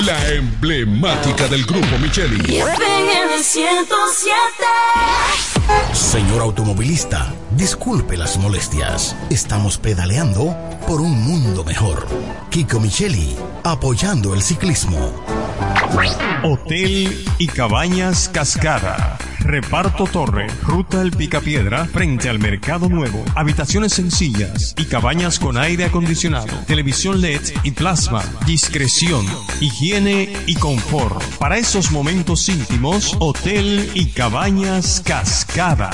La 0.06 0.30
emblemática 0.30 1.48
del 1.48 1.66
grupo 1.66 2.00
Micheli. 2.00 2.58
en 2.58 3.32
el 3.32 3.44
107. 3.44 4.36
Señor 5.94 6.42
automovilista, 6.42 7.32
disculpe 7.52 8.18
las 8.18 8.38
molestias. 8.38 9.16
Estamos 9.30 9.78
pedaleando 9.78 10.56
por 10.88 11.00
un 11.00 11.22
mundo 11.22 11.64
mejor. 11.64 12.08
Kiko 12.50 12.80
Micheli, 12.80 13.36
apoyando 13.64 14.34
el 14.34 14.42
ciclismo. 14.42 15.14
Hotel 16.44 17.24
y 17.38 17.48
Cabañas 17.48 18.30
Cascada. 18.30 19.20
Reparto 19.52 20.06
Torre, 20.06 20.48
Ruta 20.64 21.02
El 21.02 21.12
Picapiedra, 21.12 21.84
frente 21.84 22.30
al 22.30 22.40
Mercado 22.40 22.88
Nuevo. 22.88 23.22
Habitaciones 23.36 23.92
sencillas 23.92 24.74
y 24.78 24.86
cabañas 24.86 25.40
con 25.40 25.58
aire 25.58 25.84
acondicionado, 25.84 26.48
televisión 26.68 27.20
LED 27.20 27.42
y 27.64 27.72
plasma. 27.72 28.24
Discreción, 28.46 29.26
higiene 29.60 30.32
y 30.46 30.56
confort. 30.56 31.22
Para 31.38 31.58
esos 31.58 31.92
momentos 31.92 32.48
íntimos, 32.48 33.18
Hotel 33.20 33.92
y 33.94 34.06
Cabañas 34.12 35.04
Cascada. 35.06 35.92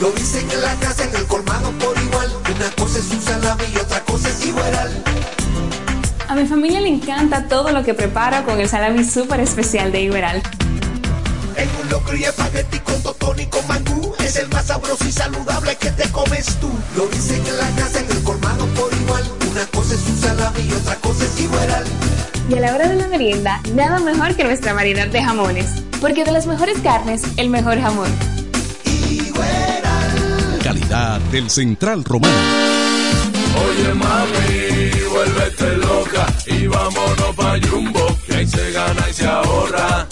Lo 0.00 0.12
dicen 0.12 0.48
en 0.48 0.62
la 0.62 0.76
casa, 0.76 1.06
en 1.06 1.16
el 1.16 1.26
colmado 1.26 1.72
por 1.72 2.00
igual. 2.00 2.30
Una 2.54 2.70
cosa 2.76 3.00
es 3.00 3.10
un 3.10 3.20
salami 3.20 3.64
y 3.74 3.78
otra 3.78 4.00
cosa 4.04 4.28
es 4.28 4.46
igual. 4.46 5.02
A 6.30 6.34
mi 6.36 6.46
familia 6.46 6.80
le 6.80 6.86
encanta 6.86 7.48
todo 7.48 7.72
lo 7.72 7.82
que 7.82 7.92
prepara 7.92 8.44
con 8.44 8.60
el 8.60 8.68
salami 8.68 9.02
súper 9.02 9.40
especial 9.40 9.90
de 9.90 10.02
Iberal. 10.02 10.40
En 11.56 11.68
un 11.82 11.90
locro 11.90 12.16
y 12.16 12.22
espagueti 12.22 12.78
con 12.78 13.02
totón 13.02 13.40
y 13.40 13.46
con 13.46 13.66
mangú. 13.66 14.14
Es 14.20 14.36
el 14.36 14.48
más 14.50 14.66
sabroso 14.66 15.04
y 15.08 15.10
saludable 15.10 15.74
que 15.74 15.90
te 15.90 16.08
comes 16.10 16.46
tú. 16.60 16.70
Lo 16.96 17.08
dicen 17.08 17.44
en 17.44 17.56
la 17.58 17.68
casa, 17.70 17.98
en 17.98 18.08
el 18.12 18.22
colmado 18.22 18.64
por 18.76 18.92
igual. 18.94 19.24
Una 19.50 19.66
cosa 19.72 19.96
es 19.96 20.06
un 20.06 20.18
salami 20.18 20.60
y 20.68 20.72
otra 20.72 20.94
cosa 21.00 21.24
es 21.24 21.40
igual. 21.40 21.84
Y 22.48 22.54
a 22.54 22.60
la 22.60 22.74
hora 22.76 22.88
de 22.88 22.94
la 22.94 23.08
merienda, 23.08 23.60
nada 23.74 23.98
mejor 23.98 24.36
que 24.36 24.44
nuestra 24.44 24.72
variedad 24.72 25.08
de 25.08 25.24
jamones. 25.24 25.82
Porque 26.00 26.22
de 26.22 26.30
las 26.30 26.46
mejores 26.46 26.78
carnes, 26.78 27.22
el 27.38 27.50
mejor 27.50 27.80
jamón. 27.80 28.08
Calidad 30.62 31.18
del 31.32 31.50
Central 31.50 32.04
Romano. 32.04 32.70
Oye 33.56 33.94
mami, 33.94 34.49
vámonos 36.94 37.34
pa' 37.36 37.58
Jumbo, 37.60 38.06
que 38.26 38.34
ahí 38.34 38.46
se 38.46 38.72
gana 38.72 39.08
y 39.08 39.12
se 39.12 39.26
ahorra. 39.26 40.09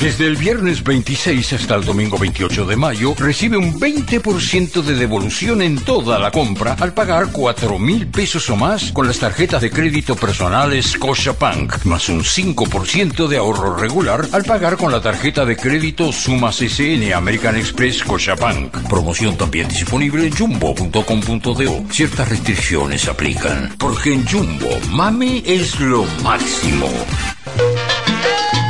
Desde 0.00 0.28
el 0.28 0.36
viernes 0.36 0.84
26 0.84 1.54
hasta 1.54 1.74
el 1.74 1.84
domingo 1.84 2.18
28 2.18 2.66
de 2.66 2.76
mayo, 2.76 3.14
recibe 3.18 3.56
un 3.56 3.80
20% 3.80 4.82
de 4.82 4.94
devolución 4.94 5.60
en 5.60 5.76
toda 5.76 6.20
la 6.20 6.30
compra 6.30 6.76
al 6.78 6.94
pagar 6.94 7.32
4 7.32 7.80
mil 7.80 8.06
pesos 8.06 8.48
o 8.48 8.54
más 8.54 8.92
con 8.92 9.08
las 9.08 9.18
tarjetas 9.18 9.60
de 9.60 9.70
crédito 9.70 10.14
personales 10.14 10.92
Scotiabank, 10.92 11.84
más 11.84 12.08
un 12.08 12.22
5% 12.22 13.26
de 13.26 13.38
ahorro 13.38 13.74
regular 13.74 14.24
al 14.30 14.44
pagar 14.44 14.76
con 14.76 14.92
la 14.92 15.00
tarjeta 15.00 15.44
de 15.44 15.56
crédito 15.56 16.12
Sumas 16.12 16.62
SN 16.62 17.12
American 17.12 17.56
Express 17.56 17.98
Scotiabank. 17.98 18.88
Promoción 18.88 19.36
también 19.36 19.66
disponible 19.66 20.28
en 20.28 20.36
jumbo.com.do. 20.36 21.84
Ciertas 21.90 22.28
restricciones 22.28 23.08
aplican, 23.08 23.74
porque 23.76 24.14
en 24.14 24.24
Jumbo, 24.24 24.78
mami 24.92 25.42
es 25.44 25.80
lo 25.80 26.04
máximo. 26.22 26.88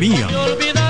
tenía. 0.00 0.89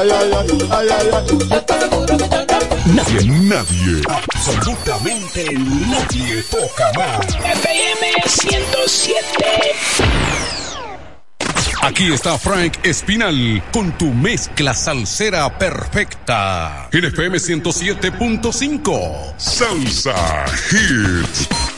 Ay, 0.00 0.08
ay, 0.10 0.30
ay, 0.32 0.48
ay, 0.70 0.88
ay, 0.96 1.08
ay. 1.12 1.24
Nadie, 2.86 3.20
nadie, 3.42 4.00
absolutamente 4.08 5.44
nadie 5.52 6.42
toca 6.44 6.90
más. 6.96 7.26
FM 7.44 8.12
107. 8.26 9.20
Aquí 11.82 12.14
está 12.14 12.38
Frank 12.38 12.78
Espinal 12.82 13.62
con 13.74 13.92
tu 13.98 14.06
mezcla 14.06 14.72
salsera 14.72 15.58
perfecta. 15.58 16.88
En 16.92 17.04
FM 17.04 17.36
107.5. 17.36 19.34
Salsa 19.36 20.46
Hits. 20.70 21.69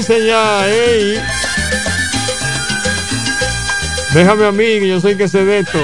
15 0.00 0.26
ya. 0.26 0.64
Déjame 4.14 4.46
a 4.46 4.52
mí, 4.52 4.64
que 4.64 4.88
yo 4.88 4.98
soy 4.98 5.14
que 5.14 5.28
sé 5.28 5.44
de 5.44 5.58
esto. 5.58 5.78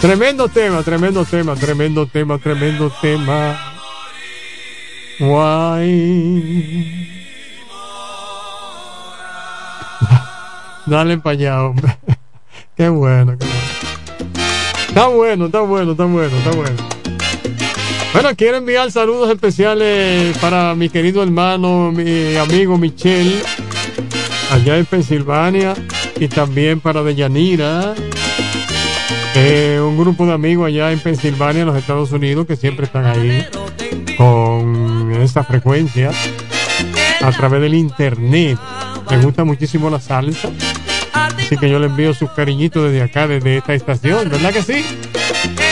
Tremendo 0.00 0.48
tema, 0.48 0.82
tremendo 0.82 1.26
tema, 1.26 1.54
tremendo 1.54 2.06
tema, 2.06 2.38
tremendo 2.38 2.90
tema. 3.02 3.74
Guay. 5.18 6.99
Dale 10.90 11.18
para 11.18 11.34
allá, 11.34 11.62
hombre. 11.62 11.96
Qué 12.76 12.88
bueno, 12.88 13.38
qué 13.38 13.46
bueno. 13.46 13.60
Está 14.88 15.06
bueno, 15.06 15.46
está 15.46 15.60
bueno, 15.60 15.92
está 15.92 16.04
bueno, 16.04 16.36
está 16.36 16.50
bueno. 16.50 16.76
Bueno, 18.12 18.30
quiero 18.36 18.56
enviar 18.56 18.90
saludos 18.90 19.30
especiales 19.30 20.36
para 20.38 20.74
mi 20.74 20.88
querido 20.88 21.22
hermano, 21.22 21.92
mi 21.92 22.34
amigo 22.34 22.76
Michelle, 22.76 23.40
allá 24.50 24.78
en 24.78 24.84
Pensilvania, 24.84 25.74
y 26.18 26.26
también 26.26 26.80
para 26.80 27.04
Deyanira, 27.04 27.94
eh, 29.36 29.80
un 29.80 29.96
grupo 29.96 30.26
de 30.26 30.32
amigos 30.32 30.66
allá 30.66 30.90
en 30.90 30.98
Pensilvania, 30.98 31.60
en 31.60 31.68
los 31.68 31.76
Estados 31.76 32.10
Unidos, 32.10 32.46
que 32.46 32.56
siempre 32.56 32.86
están 32.86 33.04
ahí 33.06 33.46
con 34.16 35.12
esta 35.20 35.44
frecuencia 35.44 36.10
a 37.20 37.30
través 37.30 37.60
del 37.60 37.74
internet. 37.74 38.58
Me 39.08 39.18
gusta 39.18 39.44
muchísimo 39.44 39.88
la 39.90 40.00
salsa. 40.00 40.50
Así 41.50 41.58
que 41.58 41.68
yo 41.68 41.80
le 41.80 41.86
envío 41.86 42.14
sus 42.14 42.30
cariñitos 42.30 42.84
desde 42.84 43.02
acá, 43.02 43.26
desde 43.26 43.56
esta 43.56 43.74
estación, 43.74 44.30
¿verdad 44.30 44.52
que 44.52 44.62
sí? 44.62 44.84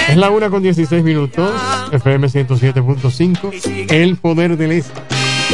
Es 0.08 0.16
la 0.16 0.28
una 0.28 0.50
con 0.50 0.60
16 0.60 1.04
minutos, 1.04 1.52
FM 1.92 2.26
107.5, 2.26 3.86
El 3.88 4.16
Poder 4.16 4.56
del 4.56 4.72
Este. 4.72 5.00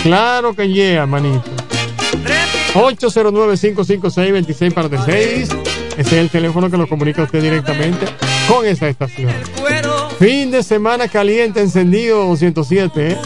Claro 0.02 0.54
que 0.54 0.70
llega, 0.70 1.04
manito. 1.04 1.44
809-556-26 2.72 4.72
para 4.72 4.88
6 4.88 5.50
Ese 5.90 6.00
es 6.00 6.12
el 6.14 6.30
teléfono 6.30 6.70
que 6.70 6.78
lo 6.78 6.88
comunica 6.88 7.22
usted 7.22 7.42
directamente 7.42 8.06
con 8.48 8.64
esa 8.64 8.88
estación. 8.88 9.30
Fin 10.18 10.50
de 10.50 10.62
semana 10.62 11.06
caliente, 11.06 11.60
encendido 11.60 12.24
207. 12.28 13.10
¿eh? 13.10 13.18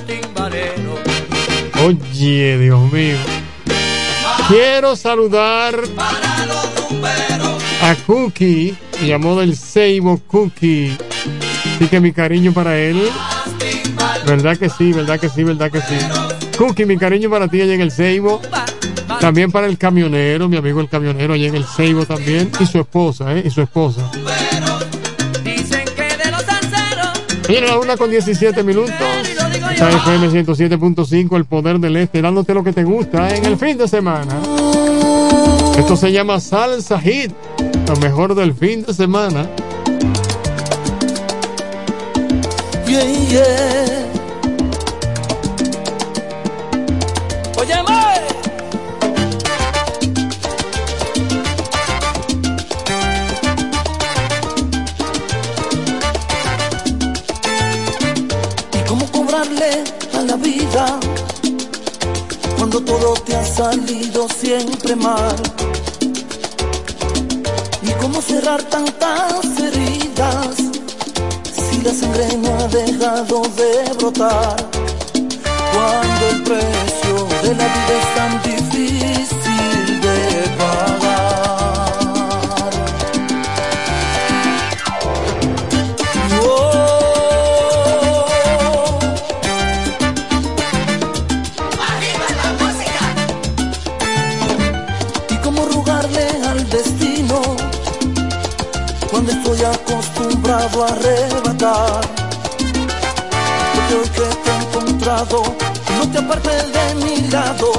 Oye, 1.87 2.59
Dios 2.59 2.93
mío. 2.93 3.19
Quiero 4.49 4.97
saludar 4.97 5.79
a 7.83 7.95
Cookie, 8.07 8.77
llamó 9.05 9.39
del 9.39 9.57
Seibo 9.57 10.19
Cookie. 10.27 10.97
Así 11.75 11.87
que 11.87 12.01
mi 12.01 12.13
cariño 12.13 12.53
para 12.53 12.77
él. 12.77 13.01
¿Verdad 14.27 14.57
que 14.57 14.69
sí? 14.69 14.93
¿Verdad 14.93 15.19
que 15.19 15.29
sí? 15.29 15.45
¿Verdad 15.45 15.71
que 15.71 15.81
sí? 15.81 15.97
Cookie, 16.57 16.85
mi 16.85 16.97
cariño 16.97 17.31
para 17.31 17.49
ti 17.49 17.61
allá 17.61 17.75
en 17.75 17.81
el 17.81 17.91
Seibo. 17.91 18.41
También 19.21 19.51
para 19.51 19.67
el 19.67 19.79
camionero, 19.79 20.49
mi 20.49 20.57
amigo 20.57 20.81
el 20.81 20.89
camionero 20.89 21.35
allá 21.35 21.47
en 21.47 21.55
el 21.57 21.65
Seibo 21.65 22.05
también. 22.05 22.51
Y 22.61 22.67
su 22.67 22.79
esposa, 22.79 23.35
¿eh? 23.37 23.43
Y 23.47 23.51
su 23.51 23.63
esposa. 23.63 24.11
Viene 27.49 27.67
la 27.67 27.79
una 27.79 27.97
con 27.97 28.11
17 28.11 28.63
minutos. 28.63 28.93
Está 29.71 29.91
FM 29.91 30.29
107.5, 30.29 31.37
el 31.37 31.45
poder 31.45 31.79
del 31.79 31.97
este, 31.97 32.21
dándote 32.21 32.53
lo 32.53 32.63
que 32.63 32.73
te 32.73 32.85
gusta 32.85 33.35
en 33.35 33.45
el 33.45 33.57
fin 33.57 33.79
de 33.79 33.89
semana. 33.89 34.35
Esto 35.79 35.97
se 35.97 36.13
llama 36.13 36.41
Salsa 36.41 37.01
Hit, 37.01 37.33
lo 37.89 37.97
mejor 37.97 38.35
del 38.35 38.53
fin 38.55 38.85
de 38.85 38.93
semana. 38.93 39.49
Yeah, 42.87 43.05
yeah. 43.29 44.07
Óyeme. 47.57 48.03
¿Y 58.73 58.89
cómo 58.89 59.07
cobrarle 59.13 59.85
a 60.15 60.23
la 60.23 60.37
vida 60.37 60.99
cuando 62.57 62.81
todo 62.81 63.15
te 63.25 63.37
salido 63.59 64.29
siempre 64.29 64.95
mal? 64.95 65.35
¿Y 67.83 67.91
cómo 68.01 68.23
cerrar 68.23 68.63
tantas 68.63 69.45
heridas 69.59 70.55
si 71.43 71.83
la 71.83 71.93
sangre 71.93 72.37
no 72.37 72.55
ha 72.57 72.69
dejado 72.69 73.43
de 73.61 73.93
brotar? 73.99 74.57
Cuando 75.73 76.29
el 76.31 76.43
precio 76.45 77.17
de 77.43 77.55
la 77.57 77.67
vida 77.75 77.95
es 78.01 78.09
tan 78.19 78.33
difícil 78.45 79.38
Hoy 103.91 104.09
que 104.11 104.21
te 104.21 104.51
he 104.51 104.57
encontrado, 104.57 105.43
no 105.97 106.11
te 106.11 106.19
apartes 106.19 106.73
de 106.73 106.95
mi 106.97 107.29
lado, 107.29 107.73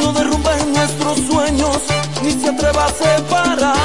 no 0.00 0.12
derrumbes 0.12 0.66
nuestros 0.68 1.18
sueños, 1.30 1.76
ni 2.22 2.32
se 2.32 2.48
atreva 2.48 2.86
a 2.86 2.88
separarnos. 2.88 3.76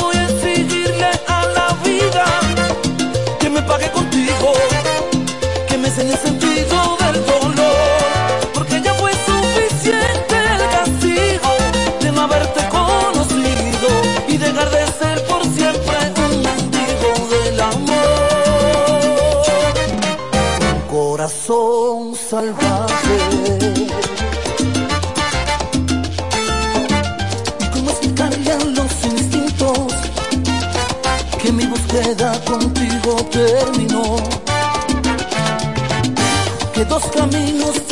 Voy 0.00 0.16
a 0.16 0.24
exigirle 0.24 1.10
a 1.28 1.44
la 1.54 1.76
vida 1.84 2.24
que 3.38 3.50
me 3.50 3.62
pague 3.62 3.90
contigo, 3.92 4.52
que 5.68 5.76
me 5.76 5.88
enseñe 5.88 6.12
el 6.12 6.18
sentido 6.18 6.96
del 7.00 7.29
contigo 32.50 33.16
terminó? 33.30 34.16
Que 36.74 36.84
dos 36.84 37.04
caminos 37.06 37.86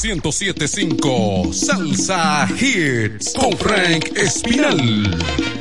1075 0.00 1.52
Salsa 1.52 2.48
Hits 2.56 3.32
con 3.34 3.56
Frank 3.56 4.16
Espinal. 4.16 5.57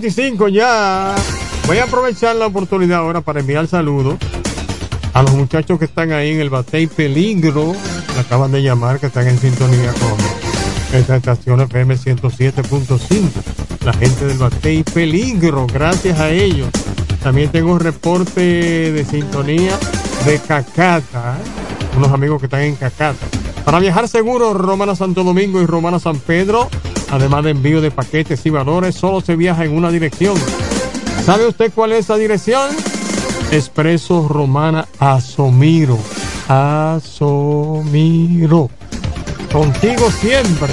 25 0.00 0.48
ya. 0.48 1.14
Voy 1.66 1.76
a 1.76 1.84
aprovechar 1.84 2.34
la 2.34 2.46
oportunidad 2.46 3.00
ahora 3.00 3.20
para 3.20 3.40
enviar 3.40 3.66
saludos 3.66 4.16
a 5.12 5.22
los 5.22 5.34
muchachos 5.34 5.78
que 5.78 5.84
están 5.84 6.10
ahí 6.12 6.30
en 6.30 6.40
el 6.40 6.48
Batey 6.48 6.86
Peligro, 6.86 7.74
acaban 8.18 8.50
de 8.50 8.62
llamar, 8.62 8.98
que 8.98 9.06
están 9.08 9.28
en 9.28 9.38
sintonía 9.38 9.92
con 9.92 10.98
esta 10.98 11.16
estación 11.16 11.60
FM 11.60 11.96
107.5. 11.96 13.28
La 13.84 13.92
gente 13.92 14.24
del 14.24 14.38
Batey 14.38 14.84
Peligro, 14.84 15.66
gracias 15.66 16.18
a 16.18 16.30
ellos. 16.30 16.70
También 17.22 17.50
tengo 17.50 17.70
un 17.70 17.80
reporte 17.80 18.40
de 18.40 19.04
sintonía 19.04 19.78
de 20.24 20.38
Cacata, 20.38 21.36
unos 21.94 22.10
amigos 22.10 22.40
que 22.40 22.46
están 22.46 22.62
en 22.62 22.76
Cacata. 22.76 23.26
Para 23.66 23.80
viajar 23.80 24.08
seguro, 24.08 24.54
Romana 24.54 24.96
Santo 24.96 25.24
Domingo 25.24 25.60
y 25.60 25.66
Romana 25.66 25.98
San 25.98 26.18
Pedro, 26.20 26.70
además 27.10 27.44
de 27.44 27.50
envío 27.50 27.80
de 27.80 27.90
paquetes 27.90 28.44
y 28.46 28.50
valores, 28.50 28.94
solo 28.94 29.20
se 29.20 29.36
viaja 29.36 29.64
en 29.64 29.76
una 29.76 29.90
dirección. 29.90 30.36
¿Sabe 31.24 31.46
usted 31.46 31.72
cuál 31.74 31.92
es 31.92 32.00
esa 32.00 32.16
dirección? 32.16 32.70
Expreso 33.50 34.28
Romana 34.28 34.86
Asomiro. 34.98 35.98
Asomiro. 36.48 37.50
Contigo 39.52 40.10
siempre. 40.10 40.72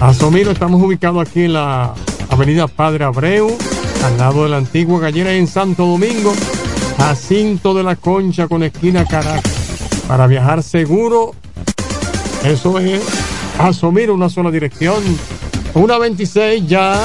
Asomiro, 0.00 0.50
estamos 0.52 0.82
ubicados 0.82 1.28
aquí 1.28 1.44
en 1.44 1.52
la 1.52 1.94
Avenida 2.30 2.66
Padre 2.68 3.04
Abreu, 3.04 3.56
al 4.04 4.16
lado 4.16 4.44
de 4.44 4.50
la 4.50 4.56
antigua 4.56 5.00
gallera 5.00 5.32
en 5.32 5.46
Santo 5.46 5.84
Domingo, 5.84 6.32
Jacinto 6.96 7.74
de 7.74 7.82
la 7.82 7.96
Concha 7.96 8.48
con 8.48 8.62
esquina 8.62 9.04
Caracas. 9.04 9.52
Para 10.08 10.26
viajar 10.26 10.62
seguro, 10.62 11.34
eso 12.44 12.78
es 12.78 13.02
asumir 13.68 14.10
una 14.10 14.28
sola 14.28 14.50
dirección. 14.50 15.02
Una 15.74 15.98
26 15.98 16.66
ya. 16.66 17.00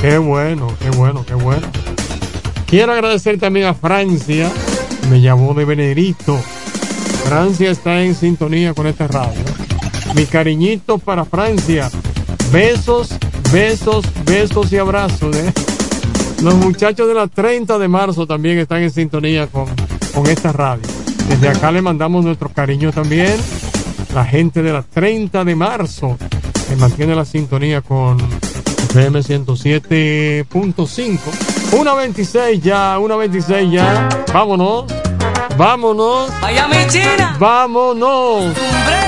Qué 0.00 0.18
bueno, 0.18 0.68
qué 0.80 0.90
bueno, 0.90 1.24
qué 1.26 1.34
bueno. 1.34 1.66
Quiero 2.66 2.92
agradecer 2.92 3.38
también 3.38 3.66
a 3.66 3.74
Francia. 3.74 4.50
Me 5.10 5.20
llamó 5.20 5.54
de 5.54 5.64
Benedicto. 5.64 6.38
Francia 7.24 7.70
está 7.70 8.02
en 8.02 8.14
sintonía 8.14 8.74
con 8.74 8.86
esta 8.86 9.06
radio. 9.06 9.40
Mi 10.14 10.26
cariñito 10.26 10.98
para 10.98 11.24
Francia. 11.24 11.90
Besos, 12.52 13.10
besos, 13.52 14.04
besos 14.24 14.72
y 14.72 14.78
abrazos. 14.78 15.36
¿eh? 15.36 15.52
Los 16.42 16.54
muchachos 16.54 17.08
de 17.08 17.14
la 17.14 17.26
30 17.26 17.78
de 17.78 17.88
marzo 17.88 18.26
también 18.26 18.58
están 18.58 18.82
en 18.82 18.90
sintonía 18.90 19.46
con, 19.46 19.66
con 20.14 20.26
esta 20.26 20.52
radio. 20.52 20.82
Desde 21.28 21.48
acá 21.48 21.72
le 21.72 21.82
mandamos 21.82 22.24
nuestro 22.24 22.48
cariño 22.48 22.92
también 22.92 23.36
la 24.16 24.24
gente 24.24 24.62
de 24.62 24.72
la 24.72 24.80
30 24.80 25.44
de 25.44 25.54
marzo 25.54 26.16
que 26.66 26.76
mantiene 26.76 27.14
la 27.14 27.26
sintonía 27.26 27.82
con 27.82 28.16
FM 28.88 29.20
107.5. 29.20 31.18
1.26 31.72 32.60
ya, 32.62 32.96
1.26 32.98 33.70
ya. 33.70 34.08
Vámonos. 34.32 34.86
Vámonos. 35.58 36.30
Miami, 36.40 36.76
China. 36.88 37.36
Vámonos. 37.38 38.56
Hombre. 38.56 39.05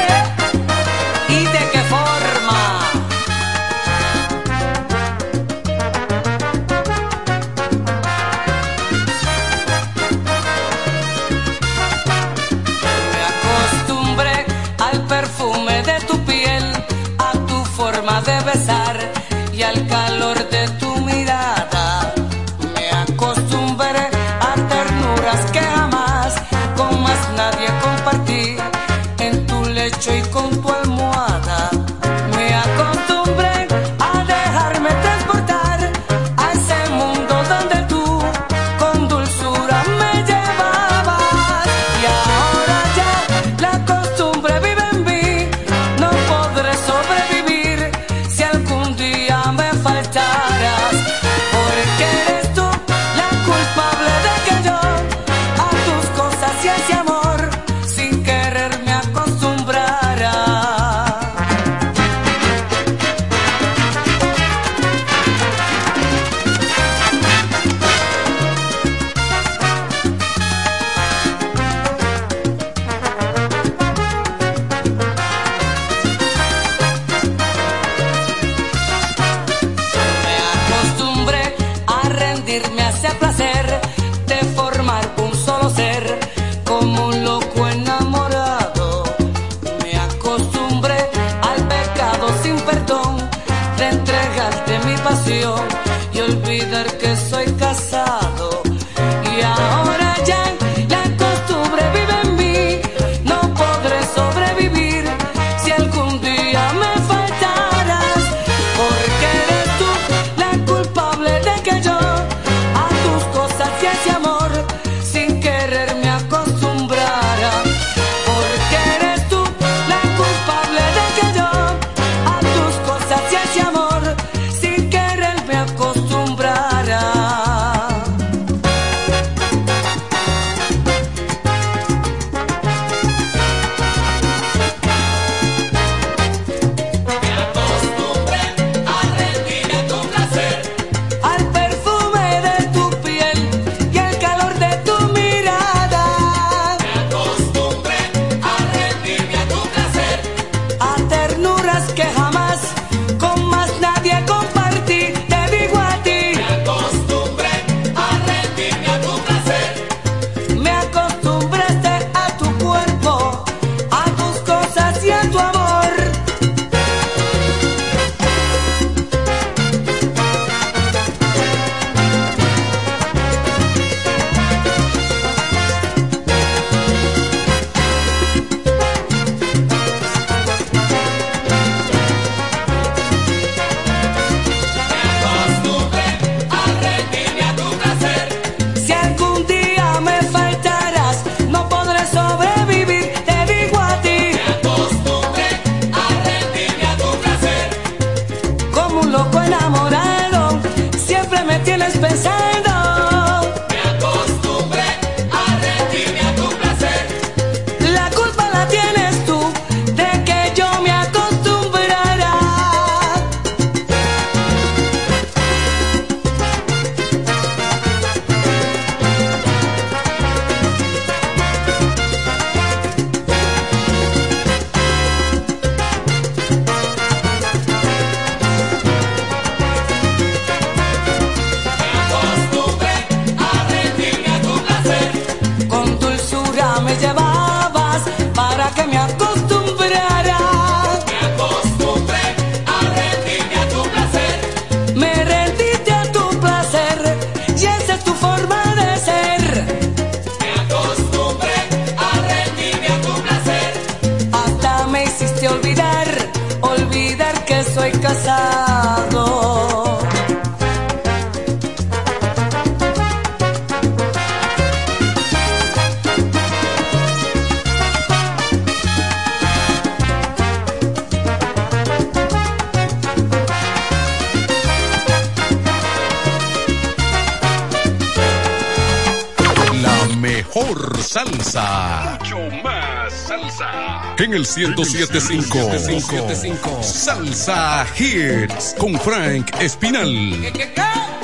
1075. 284.56 286.82
Salsa 286.82 287.86
Hits 287.98 288.74
con 288.78 288.98
Frank 288.98 289.50
Espinal. 289.60 291.17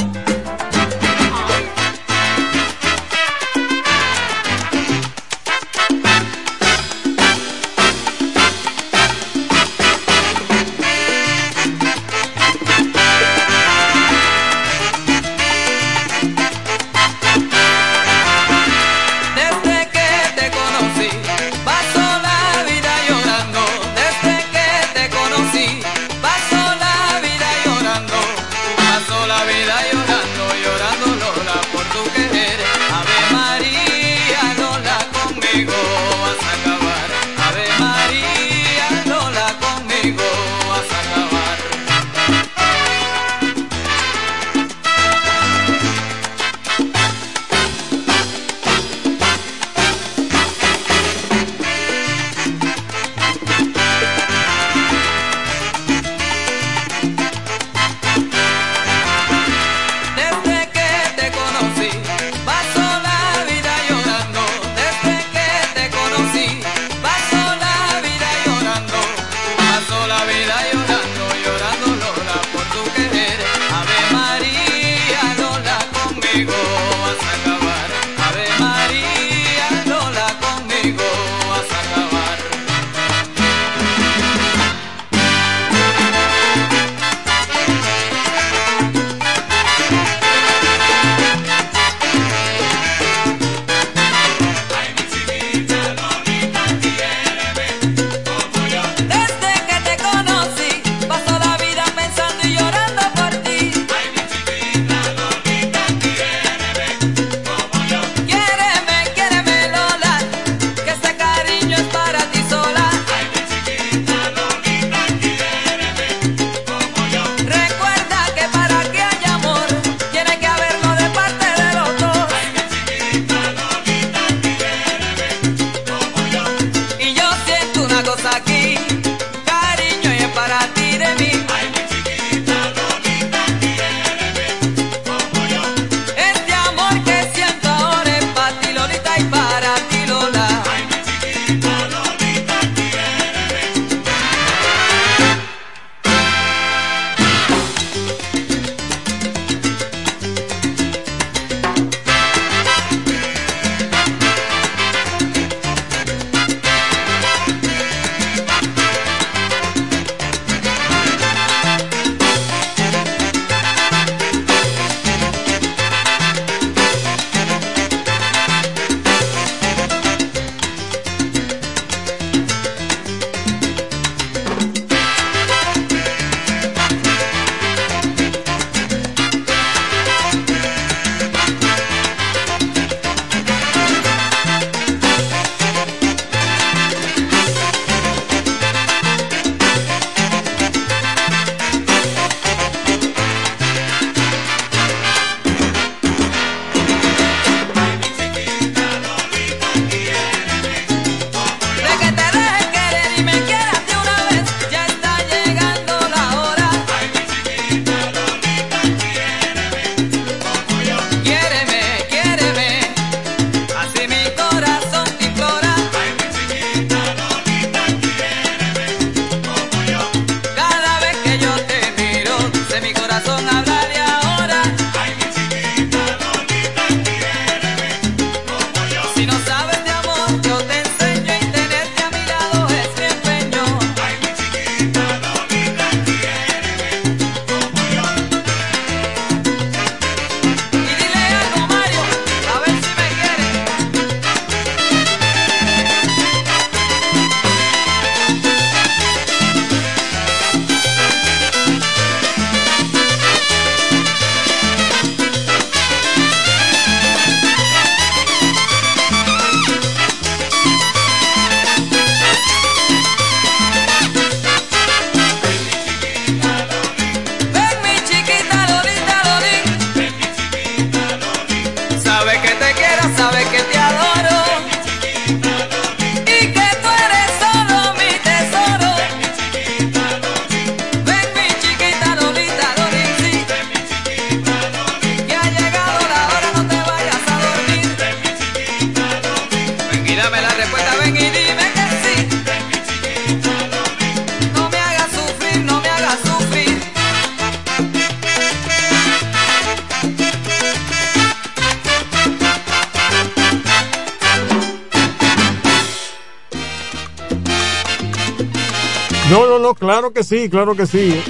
Claro 310.54 310.76
que 310.76 310.86
sí. 310.86 311.20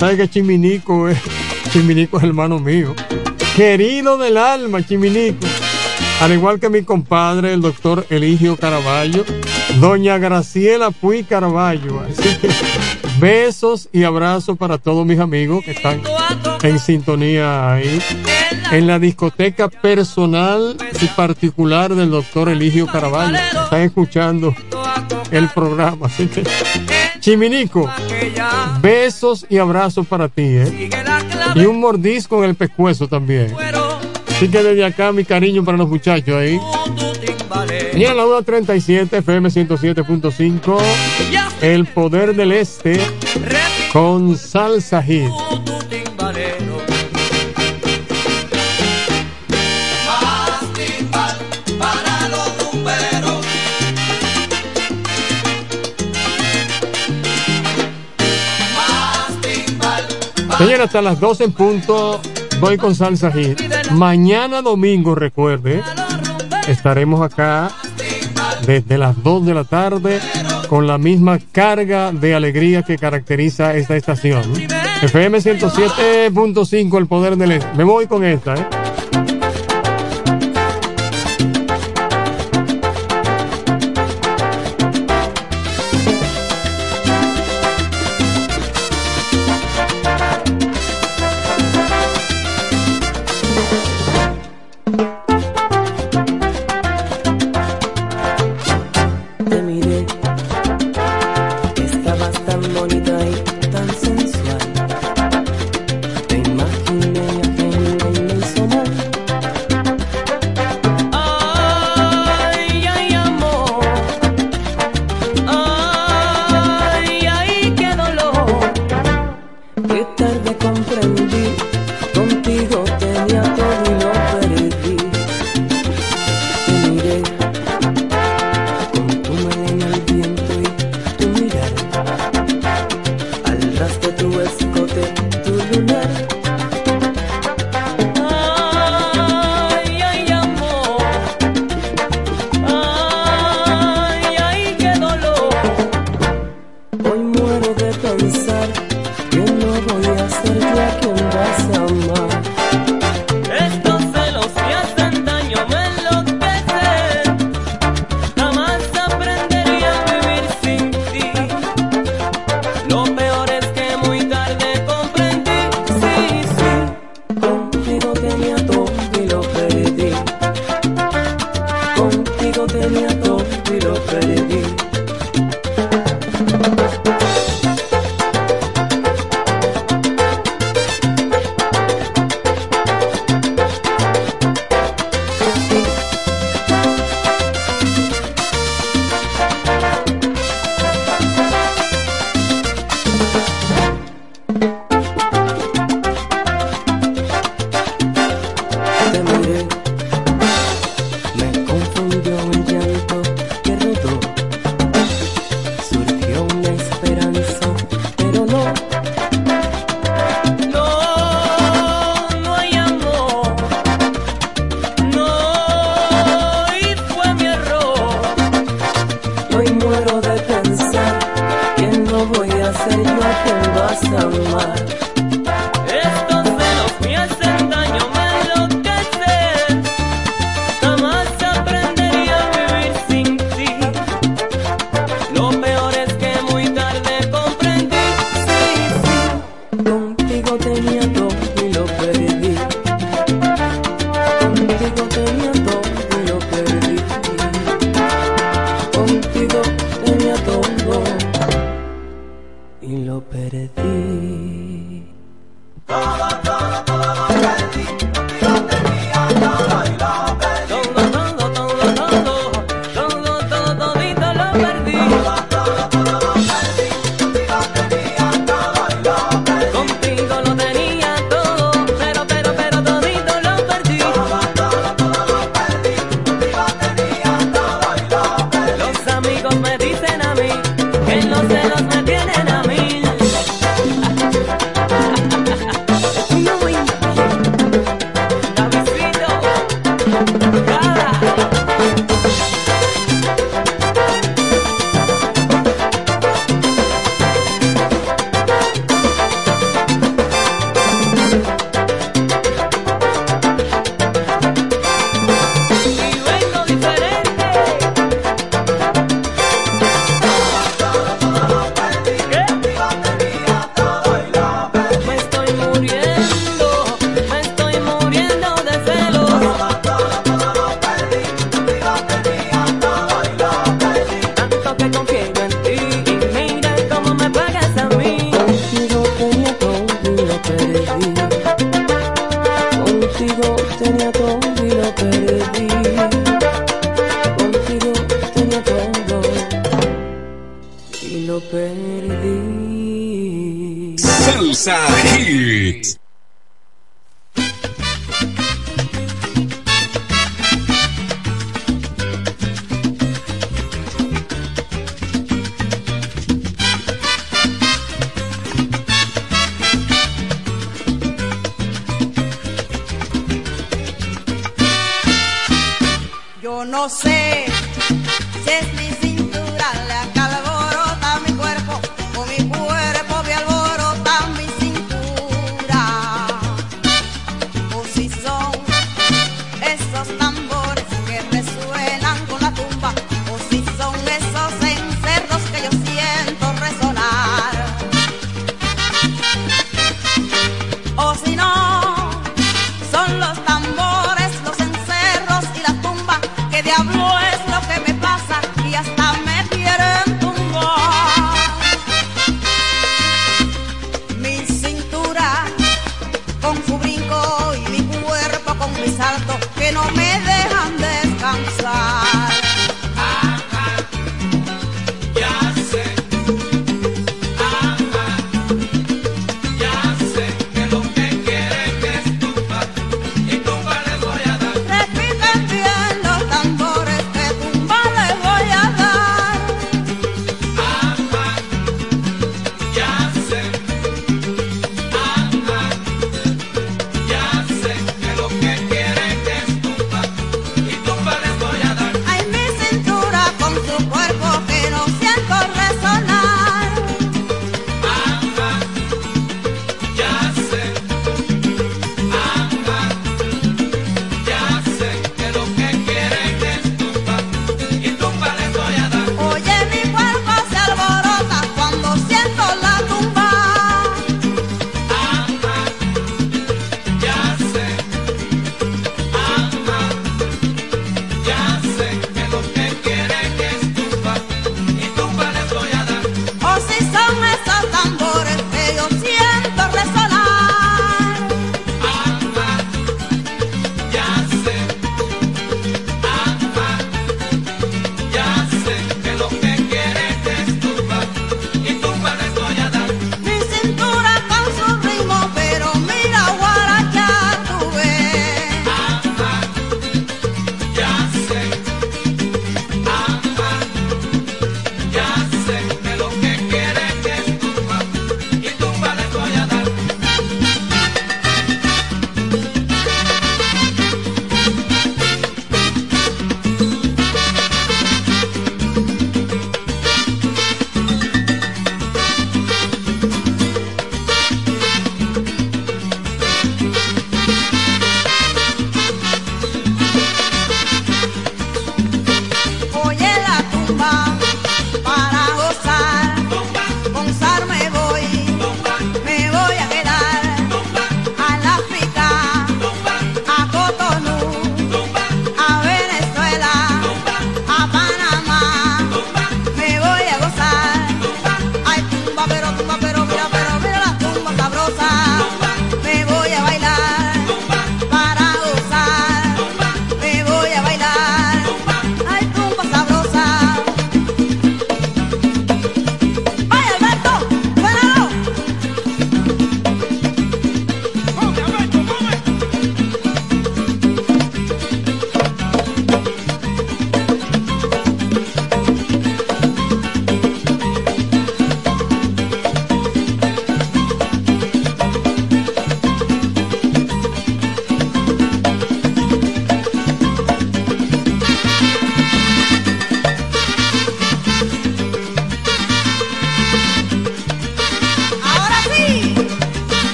Sabes 0.00 0.16
que 0.16 0.28
Chiminico 0.28 1.08
es, 1.08 1.16
Chiminico 1.72 2.18
es 2.18 2.24
hermano 2.24 2.58
mío. 2.58 2.92
Querido 3.54 4.18
del 4.18 4.36
alma, 4.36 4.84
Chiminico. 4.84 5.46
Al 6.20 6.32
igual 6.32 6.58
que 6.58 6.68
mi 6.68 6.82
compadre, 6.82 7.52
el 7.52 7.60
doctor 7.60 8.04
Eligio 8.10 8.56
Caraballo, 8.56 9.24
doña 9.78 10.18
Graciela 10.18 10.90
Puy 10.90 11.22
Caraballo. 11.22 12.00
Así 12.00 12.36
que 12.40 12.48
besos 13.20 13.88
y 13.92 14.02
abrazos 14.02 14.58
para 14.58 14.78
todos 14.78 15.06
mis 15.06 15.20
amigos 15.20 15.64
que 15.64 15.70
están 15.70 16.02
en 16.64 16.80
sintonía 16.80 17.74
ahí. 17.74 18.00
En 18.72 18.88
la 18.88 18.98
discoteca 18.98 19.68
personal 19.68 20.76
y 21.00 21.06
particular 21.06 21.94
del 21.94 22.10
doctor 22.10 22.48
Eligio 22.48 22.88
Caraballo. 22.88 23.36
Están 23.36 23.82
escuchando 23.82 24.52
el 25.30 25.48
programa. 25.50 26.06
Así 26.06 26.26
que, 26.26 26.42
Chiminico, 27.24 27.90
besos 28.82 29.46
y 29.48 29.56
abrazos 29.56 30.06
para 30.06 30.28
ti, 30.28 30.42
¿eh? 30.42 30.90
Y 31.54 31.64
un 31.64 31.80
mordisco 31.80 32.44
en 32.44 32.50
el 32.50 32.54
pescuezo 32.54 33.08
también. 33.08 33.50
Así 34.28 34.50
que 34.50 34.62
desde 34.62 34.84
acá 34.84 35.10
mi 35.10 35.24
cariño 35.24 35.64
para 35.64 35.78
los 35.78 35.88
muchachos 35.88 36.36
ahí. 36.36 36.60
Y 37.94 38.04
en 38.04 38.14
la 38.14 38.24
1.37 38.24 39.10
FM 39.10 39.48
107.5, 39.48 40.78
El 41.62 41.86
Poder 41.86 42.36
del 42.36 42.52
Este 42.52 43.00
con 43.90 44.36
Salsa 44.36 45.02
Hit. 45.02 45.30
Señores, 60.58 60.80
hasta 60.80 61.02
las 61.02 61.18
12 61.18 61.44
en 61.44 61.52
punto 61.52 62.20
voy 62.60 62.76
con 62.76 62.94
Salsa 62.94 63.32
Hit. 63.32 63.60
Mañana 63.90 64.62
domingo, 64.62 65.14
recuerde, 65.14 65.82
estaremos 66.68 67.22
acá 67.22 67.70
desde 68.64 68.96
las 68.96 69.20
2 69.22 69.46
de 69.46 69.54
la 69.54 69.64
tarde 69.64 70.20
con 70.68 70.86
la 70.86 70.96
misma 70.96 71.38
carga 71.52 72.12
de 72.12 72.34
alegría 72.34 72.82
que 72.82 72.96
caracteriza 72.96 73.74
esta 73.74 73.96
estación. 73.96 74.44
FM 75.02 75.38
107.5, 75.38 76.98
el 76.98 77.06
poder 77.06 77.36
del. 77.36 77.60
Me 77.76 77.84
voy 77.84 78.06
con 78.06 78.24
esta, 78.24 78.54
¿eh? 78.54 78.83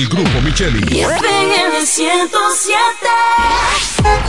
Del 0.00 0.08
grupo 0.08 0.40
Micheli. 0.42 1.00
FM 1.00 1.84
107. 1.84 2.80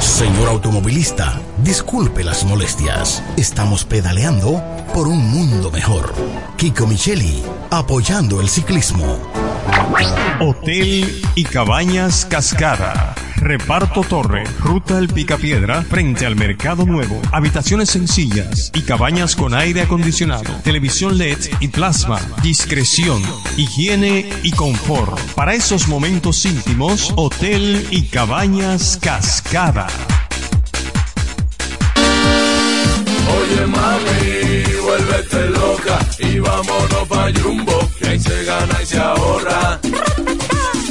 Señor 0.02 0.50
automovilista, 0.50 1.42
disculpe 1.64 2.26
las 2.26 2.44
molestias. 2.44 3.24
Estamos 3.38 3.86
pedaleando 3.86 4.62
por 4.94 5.08
un 5.08 5.32
mundo 5.32 5.72
mejor. 5.72 6.14
Kiko 6.58 6.88
Micheli, 6.88 7.42
apoyando 7.70 8.42
el 8.42 8.50
ciclismo. 8.50 9.18
Hotel 10.42 11.22
y 11.36 11.44
Cabañas 11.46 12.26
Cascada. 12.26 13.11
Reparto 13.42 14.02
Torre, 14.02 14.44
Ruta 14.60 15.00
El 15.00 15.08
Picapiedra, 15.08 15.82
frente 15.82 16.28
al 16.28 16.36
Mercado 16.36 16.86
Nuevo. 16.86 17.20
Habitaciones 17.32 17.90
sencillas 17.90 18.72
y 18.76 18.84
cabañas 18.84 19.36
con 19.36 19.56
aire 19.56 19.82
acondicionado, 19.82 20.54
televisión 20.64 21.18
LED 21.18 21.40
y 21.60 21.70
plasma. 21.70 22.20
Discreción, 22.44 23.20
higiene 23.58 24.30
y 24.44 24.52
confort. 24.52 25.20
Para 25.34 25.56
esos 25.56 25.88
momentos 25.88 26.46
íntimos, 26.46 27.14
Hotel 27.16 27.88
y 27.90 28.04
Cabañas 28.04 29.00
Cascada. 29.02 29.88
Oye 33.28 33.66
mami, 33.66 34.82
vuélvete 34.84 35.50
loca 35.50 36.00
y 36.20 36.40
vámonos 36.40 37.08
pa' 37.10 37.32
Jumbo, 37.42 37.90
que 37.98 38.08
ahí 38.08 38.20
se 38.20 38.44
gana 38.44 38.82
y 38.84 38.86
se 38.86 39.00
ahorra. 39.00 39.81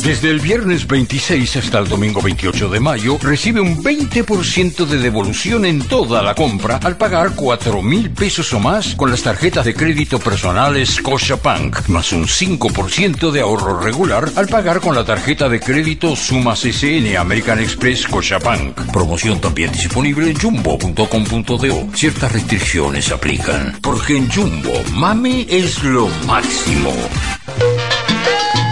Desde 0.04 0.30
el 0.30 0.40
viernes 0.40 0.86
26 0.86 1.56
hasta 1.56 1.78
el 1.78 1.86
domingo 1.86 2.22
28 2.22 2.70
de 2.70 2.80
mayo, 2.80 3.18
recibe 3.20 3.60
un 3.60 3.82
20% 3.82 4.86
de 4.86 4.98
devolución 4.98 5.66
en 5.66 5.82
toda 5.82 6.22
la 6.22 6.34
compra 6.34 6.80
al 6.82 6.96
pagar 6.96 7.32
4 7.36 7.82
mil 7.82 8.10
pesos 8.10 8.52
o 8.54 8.60
más 8.60 8.94
con 8.94 9.10
las 9.10 9.22
tarjetas 9.22 9.66
de 9.66 9.74
crédito 9.74 10.18
personales 10.18 10.94
Scotiabank, 10.96 11.88
más 11.88 12.12
un 12.12 12.24
5% 12.26 13.30
de 13.30 13.40
ahorro 13.40 13.78
regular 13.78 14.30
al 14.36 14.48
pagar 14.48 14.80
con 14.80 14.94
la 14.94 15.04
tarjeta 15.04 15.50
de 15.50 15.60
crédito 15.60 16.16
Sumas 16.16 16.60
SN 16.60 17.16
American 17.18 17.60
Express 17.60 18.02
Scotiabank. 18.02 18.92
Promoción 18.92 19.38
también 19.38 19.70
disponible 19.70 20.30
en 20.30 20.38
jumbo.com.do. 20.38 21.88
Ciertas 21.94 22.32
restricciones 22.32 23.12
aplican. 23.12 23.78
Porque 23.82 24.16
en 24.16 24.30
Jumbo, 24.30 24.72
mami 24.94 25.46
es 25.50 25.82
lo 25.84 26.08
máximo. 26.26 26.92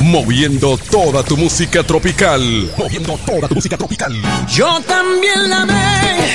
Moviendo 0.00 0.76
toda 0.76 1.22
tu 1.22 1.38
música 1.38 1.82
tropical. 1.82 2.70
Moviendo 2.76 3.18
toda 3.24 3.48
tu 3.48 3.54
música 3.54 3.78
tropical. 3.78 4.12
Yo 4.46 4.78
también 4.82 5.48
la 5.48 5.62
amé 5.62 6.34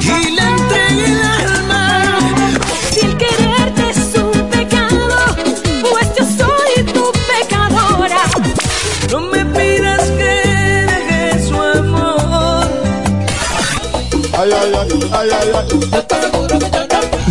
y 0.00 0.30
le 0.30 0.42
entregué 0.42 1.06
el 1.06 1.20
alma. 1.20 2.18
Si 2.92 3.00
el 3.06 3.16
quererte 3.16 3.90
es 3.90 4.14
un 4.14 4.48
pecado, 4.50 5.36
pues 5.90 6.06
yo 6.16 6.24
soy 6.24 6.84
tu 6.92 7.10
pecadora. 7.26 8.22
No 9.10 9.20
me 9.20 9.44
pidas 9.46 10.10
que 10.12 10.86
deje 10.92 11.48
su 11.48 11.60
amor. 11.60 12.68
Ay, 14.38 14.50
ay, 14.62 14.72
ay, 14.80 14.88
ay, 15.12 15.28
ay, 15.32 15.48
ay. 15.56 15.66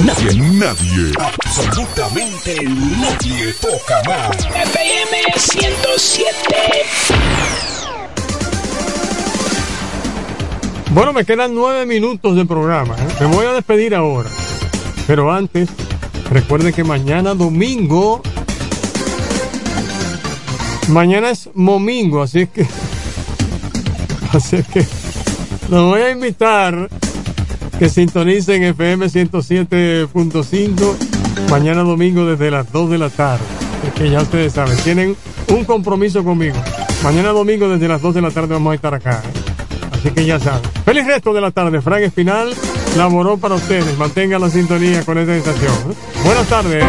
Nadie, 0.03 0.33
nadie, 0.35 1.13
absolutamente 1.55 2.55
nadie 2.63 3.53
toca 3.61 4.01
más. 4.07 4.35
FM 4.39 5.17
107. 5.37 6.25
Bueno, 10.89 11.13
me 11.13 11.23
quedan 11.25 11.53
nueve 11.53 11.85
minutos 11.85 12.35
de 12.35 12.45
programa. 12.45 12.95
¿eh? 12.95 13.07
Me 13.19 13.27
voy 13.27 13.45
a 13.45 13.51
despedir 13.51 13.93
ahora. 13.93 14.31
Pero 15.05 15.31
antes, 15.31 15.69
recuerden 16.31 16.73
que 16.73 16.83
mañana 16.83 17.35
domingo. 17.35 18.23
Mañana 20.87 21.29
es 21.29 21.51
domingo, 21.53 22.23
así 22.23 22.41
es 22.41 22.49
que. 22.49 22.65
Así 24.33 24.55
es 24.55 24.67
que. 24.67 24.83
Los 25.69 25.85
voy 25.85 26.01
a 26.01 26.09
invitar 26.09 26.89
que 27.77 27.89
sintonicen 27.89 28.63
FM 28.63 29.05
107.5 29.05 31.12
mañana 31.49 31.83
domingo 31.83 32.25
desde 32.25 32.51
las 32.51 32.71
2 32.71 32.89
de 32.89 32.97
la 32.97 33.09
tarde. 33.09 33.43
Es 33.87 33.93
que 33.93 34.09
ya 34.09 34.21
ustedes 34.21 34.53
saben, 34.53 34.77
tienen 34.77 35.15
un 35.49 35.65
compromiso 35.65 36.23
conmigo. 36.23 36.55
Mañana 37.03 37.29
domingo 37.29 37.67
desde 37.67 37.87
las 37.87 38.01
2 38.01 38.15
de 38.15 38.21
la 38.21 38.31
tarde 38.31 38.53
vamos 38.53 38.71
a 38.71 38.75
estar 38.75 38.93
acá. 38.93 39.21
¿eh? 39.25 39.39
Así 39.91 40.09
que 40.11 40.25
ya 40.25 40.39
saben. 40.39 40.61
Feliz 40.85 41.05
resto 41.05 41.33
de 41.33 41.41
la 41.41 41.51
tarde. 41.51 41.81
Frank 41.81 42.01
Espinal 42.01 42.53
laboró 42.97 43.37
para 43.37 43.55
ustedes. 43.55 43.97
Mantengan 43.97 44.41
la 44.41 44.49
sintonía 44.49 45.03
con 45.03 45.17
esta 45.17 45.35
estación. 45.35 45.73
¿eh? 45.91 45.95
Buenas 46.23 46.47
tardes. 46.47 46.83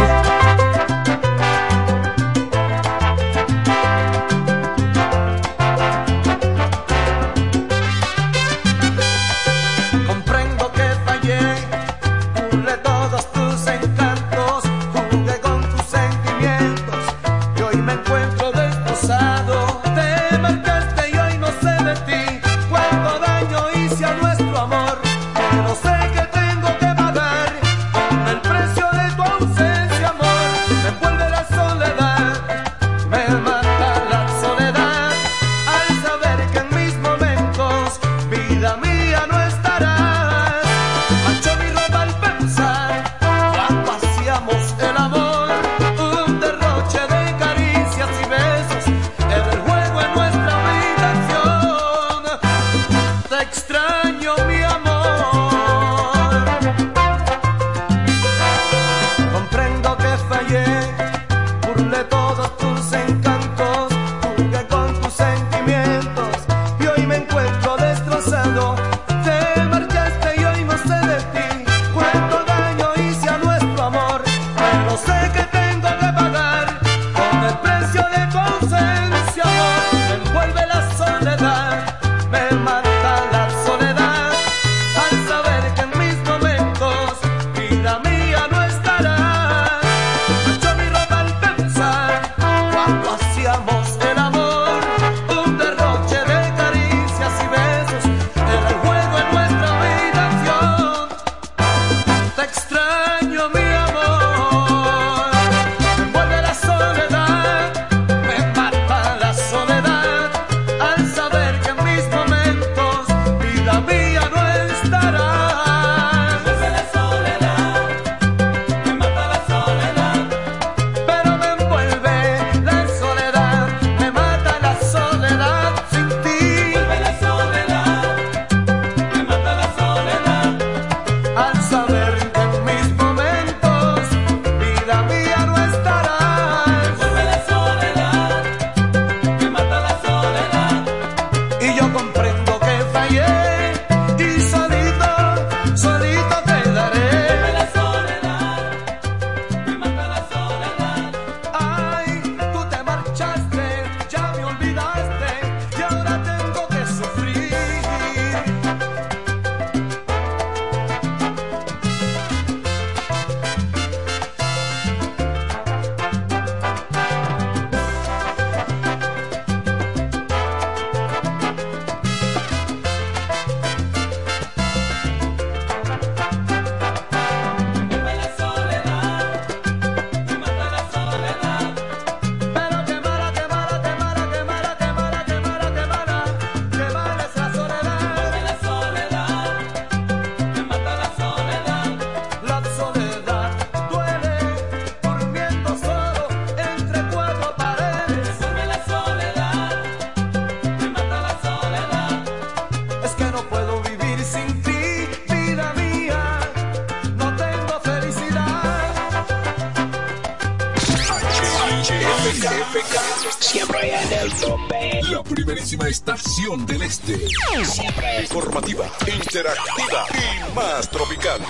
Interactiva 219.35 220.05
y 220.13 220.55
más 220.55 220.89
tropical. 220.89 221.41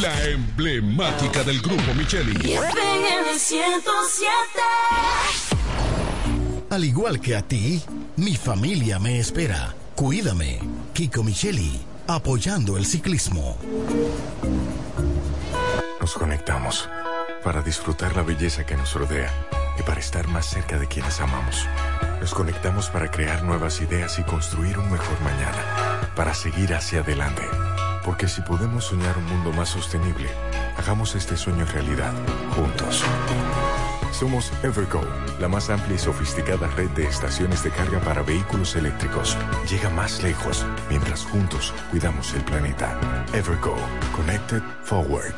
La 0.00 0.24
emblemática 0.24 1.42
del 1.44 1.62
grupo 1.62 1.94
Micheli. 1.94 2.52
en 2.52 3.28
el 3.30 3.38
107. 3.38 4.30
Al 6.68 6.84
igual 6.84 7.20
que 7.20 7.36
a 7.36 7.42
ti, 7.42 7.82
mi 8.16 8.36
familia 8.36 8.98
me 8.98 9.18
espera. 9.18 9.74
Cuídame. 9.94 10.60
Kiko 10.92 11.22
Micheli, 11.22 11.80
apoyando 12.06 12.76
el 12.76 12.84
ciclismo. 12.84 13.56
Nos 15.98 16.12
conectamos 16.12 16.86
para 17.42 17.62
disfrutar 17.62 18.14
la 18.14 18.22
belleza 18.22 18.66
que 18.66 18.76
nos 18.76 18.92
rodea 18.92 19.32
y 19.78 19.82
para 19.84 20.00
estar 20.00 20.28
más 20.28 20.44
cerca 20.44 20.78
de 20.78 20.86
quienes 20.86 21.18
amamos. 21.20 21.66
Nos 22.26 22.34
conectamos 22.34 22.90
para 22.90 23.08
crear 23.08 23.44
nuevas 23.44 23.80
ideas 23.80 24.18
y 24.18 24.24
construir 24.24 24.80
un 24.80 24.90
mejor 24.90 25.20
mañana, 25.20 26.10
para 26.16 26.34
seguir 26.34 26.74
hacia 26.74 26.98
adelante. 26.98 27.44
Porque 28.04 28.26
si 28.26 28.40
podemos 28.40 28.86
soñar 28.86 29.16
un 29.16 29.26
mundo 29.26 29.52
más 29.52 29.68
sostenible, 29.68 30.28
hagamos 30.76 31.14
este 31.14 31.36
sueño 31.36 31.64
realidad, 31.66 32.12
juntos. 32.56 33.04
Somos 34.10 34.50
Evergo, 34.64 35.02
la 35.38 35.46
más 35.46 35.70
amplia 35.70 35.94
y 35.94 35.98
sofisticada 36.00 36.66
red 36.66 36.90
de 36.96 37.06
estaciones 37.06 37.62
de 37.62 37.70
carga 37.70 38.00
para 38.00 38.22
vehículos 38.22 38.74
eléctricos. 38.74 39.36
Llega 39.70 39.88
más 39.90 40.24
lejos 40.24 40.66
mientras 40.90 41.22
juntos 41.26 41.72
cuidamos 41.92 42.34
el 42.34 42.42
planeta. 42.42 42.98
Evergo, 43.34 43.76
Connected 44.16 44.62
Forward. 44.82 45.32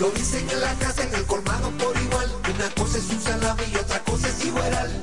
Lo 0.00 0.10
dicen 0.10 0.50
en 0.50 0.60
la 0.62 0.74
casa, 0.74 1.04
en 1.04 1.14
el 1.14 1.24
colmado 1.26 1.70
por 1.78 1.96
igual. 1.96 2.28
Una 2.52 2.68
cosa 2.74 2.98
es 2.98 3.08
un 3.08 3.20
salami 3.20 3.62
y 3.72 3.76
otra 3.76 4.00
cosa 4.00 4.26
es 4.26 4.44
igual. 4.44 5.02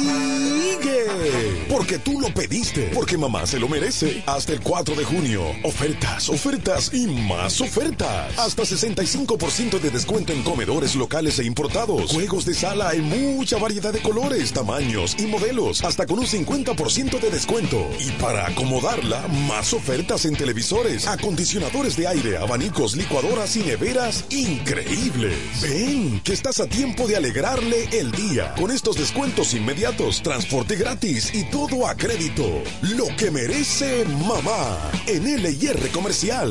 sigue. 0.00 1.66
Porque 1.68 1.98
tú 1.98 2.20
lo 2.20 2.32
pediste. 2.34 2.90
Porque 2.92 3.16
mamá 3.16 3.46
se 3.46 3.58
lo 3.58 3.68
merece. 3.68 4.22
Hasta 4.26 4.52
el 4.52 4.60
4 4.60 4.96
de 4.96 5.04
junio. 5.04 5.44
Ofertas, 5.62 6.28
ofertas 6.28 6.90
y 6.92 7.06
más 7.06 7.60
ofertas. 7.60 8.36
Hasta 8.38 8.64
65% 8.64 9.78
de 9.78 9.90
descuento 9.90 10.32
en 10.32 10.42
comedores 10.42 10.96
locales 10.96 11.38
e 11.38 11.44
importados. 11.44 12.10
Juegos 12.10 12.44
de 12.44 12.54
sala 12.54 12.92
en 12.92 13.04
mucha 13.04 13.58
variedad 13.58 13.92
de 13.92 14.00
colores, 14.00 14.52
tamaños 14.52 15.16
y 15.18 15.26
modelos. 15.26 15.84
Hasta 15.84 16.06
con 16.06 16.18
un 16.18 16.26
50% 16.26 17.20
de 17.20 17.30
descuento. 17.30 17.88
Y 18.00 18.10
para 18.20 18.46
acomodarla, 18.46 19.26
más 19.46 19.72
ofertas 19.72 20.24
en 20.24 20.34
televisores, 20.34 21.06
acondicionadores 21.06 21.96
de 21.96 22.08
aire, 22.08 22.36
abanicos, 22.38 22.96
licuadoras 22.96 23.56
y 23.56 23.60
neveras 23.60 24.24
increíbles. 24.30 25.36
Ven, 25.62 26.20
que 26.20 26.32
estás 26.32 26.60
a 26.60 26.66
tiempo 26.66 27.06
de 27.06 27.16
alegrarle 27.16 27.88
el 27.92 28.10
día. 28.12 28.54
Con 28.54 28.70
estos 28.70 28.96
descuentos 28.96 29.54
inmediatos, 29.54 29.89
transporte 30.22 30.76
gratis 30.76 31.34
y 31.34 31.44
todo 31.44 31.86
a 31.86 31.94
crédito. 31.96 32.62
Lo 32.82 33.06
que 33.16 33.30
merece 33.30 34.04
mamá 34.04 34.78
en 35.06 35.24
LIR 35.24 35.90
Comercial. 35.90 36.50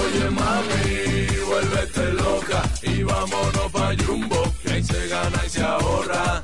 Oye 0.00 0.30
mami, 0.30 1.26
vuélvete 1.46 2.12
loca 2.12 2.62
y 2.82 3.02
vámonos 3.02 3.72
pa' 3.72 3.94
Jumbo, 4.04 4.42
que 4.62 4.72
ahí 4.72 4.82
se 4.82 5.08
gana 5.08 5.42
y 5.46 5.50
se 5.50 5.62
ahorra. 5.62 6.42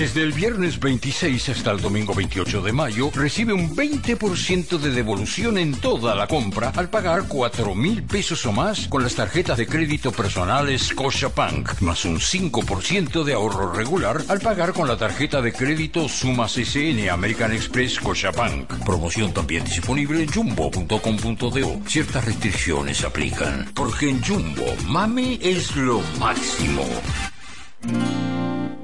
Desde 0.00 0.22
el 0.22 0.32
viernes 0.32 0.80
26 0.80 1.50
hasta 1.50 1.72
el 1.72 1.82
domingo 1.82 2.14
28 2.14 2.62
de 2.62 2.72
mayo, 2.72 3.10
recibe 3.14 3.52
un 3.52 3.76
20% 3.76 4.78
de 4.78 4.92
devolución 4.92 5.58
en 5.58 5.74
toda 5.74 6.14
la 6.14 6.26
compra 6.26 6.72
al 6.74 6.88
pagar 6.88 7.24
4 7.28 7.74
mil 7.74 8.02
pesos 8.04 8.46
o 8.46 8.52
más 8.52 8.88
con 8.88 9.02
las 9.02 9.14
tarjetas 9.14 9.58
de 9.58 9.66
crédito 9.66 10.10
personales 10.10 10.86
Scotiabank, 10.86 11.82
más 11.82 12.06
un 12.06 12.18
5% 12.18 13.24
de 13.24 13.34
ahorro 13.34 13.74
regular 13.74 14.22
al 14.28 14.40
pagar 14.40 14.72
con 14.72 14.88
la 14.88 14.96
tarjeta 14.96 15.42
de 15.42 15.52
crédito 15.52 16.08
Sumas 16.08 16.52
SN 16.52 17.10
American 17.10 17.52
Express 17.52 17.96
Scotiabank. 17.96 18.72
Promoción 18.86 19.34
también 19.34 19.64
disponible 19.64 20.22
en 20.22 20.32
jumbo.com.do. 20.32 21.82
Ciertas 21.86 22.24
restricciones 22.24 23.04
aplican, 23.04 23.70
porque 23.74 24.08
en 24.08 24.24
Jumbo, 24.24 24.64
mami 24.86 25.38
es 25.42 25.76
lo 25.76 26.00
máximo. 26.18 26.86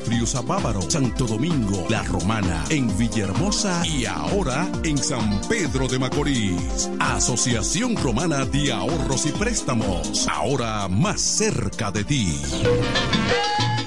Friusapávaro, 0.00 0.82
Santo 0.82 1.26
Domingo, 1.26 1.86
La 1.88 2.02
Romana, 2.02 2.64
en 2.70 2.96
Villahermosa 2.96 3.86
y 3.86 4.04
ahora 4.06 4.66
en 4.84 4.98
San 4.98 5.40
Pedro 5.48 5.86
de 5.88 5.98
Macorís. 5.98 6.90
Asociación 6.98 7.96
Romana 7.96 8.44
de 8.44 8.72
Ahorros 8.72 9.26
y 9.26 9.32
Préstamos, 9.32 10.26
ahora 10.28 10.88
más 10.88 11.20
cerca 11.20 11.90
de 11.90 12.04
ti. 12.04 12.42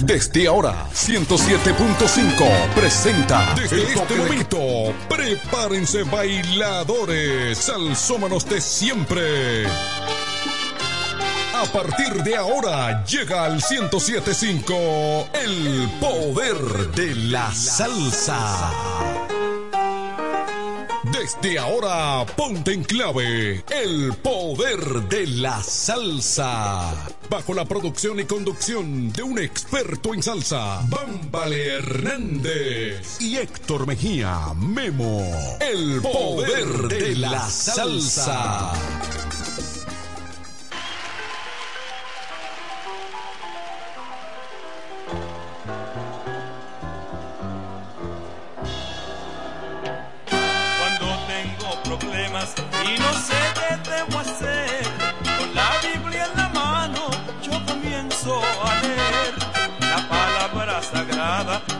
Desde 0.00 0.46
ahora, 0.46 0.86
107.5 0.92 2.74
presenta 2.74 3.54
desde 3.54 3.82
este 3.82 4.14
momento. 4.14 4.58
Prepárense 5.08 6.02
bailadores, 6.04 7.58
salsómanos 7.58 8.48
de 8.48 8.60
siempre. 8.60 9.66
A 11.54 11.64
partir 11.72 12.22
de 12.22 12.36
ahora 12.36 13.04
llega 13.04 13.44
al 13.44 13.60
107.5 13.60 15.26
el 15.32 15.90
poder 15.98 16.58
de 16.94 17.14
la 17.14 17.52
salsa. 17.52 18.70
Desde 21.18 21.58
ahora, 21.58 22.26
ponte 22.36 22.74
en 22.74 22.84
clave 22.84 23.64
el 23.70 24.12
poder 24.22 25.08
de 25.08 25.26
la 25.26 25.62
salsa. 25.62 26.92
Bajo 27.30 27.54
la 27.54 27.64
producción 27.64 28.20
y 28.20 28.24
conducción 28.24 29.10
de 29.12 29.22
un 29.22 29.38
experto 29.38 30.12
en 30.12 30.22
salsa, 30.22 30.82
Bámbale 30.88 31.76
Hernández 31.76 33.18
y 33.18 33.38
Héctor 33.38 33.86
Mejía 33.86 34.52
Memo. 34.54 35.22
El 35.58 36.02
poder 36.02 36.88
de 36.88 37.16
la 37.16 37.48
salsa. 37.48 38.72
nada. 61.36 61.75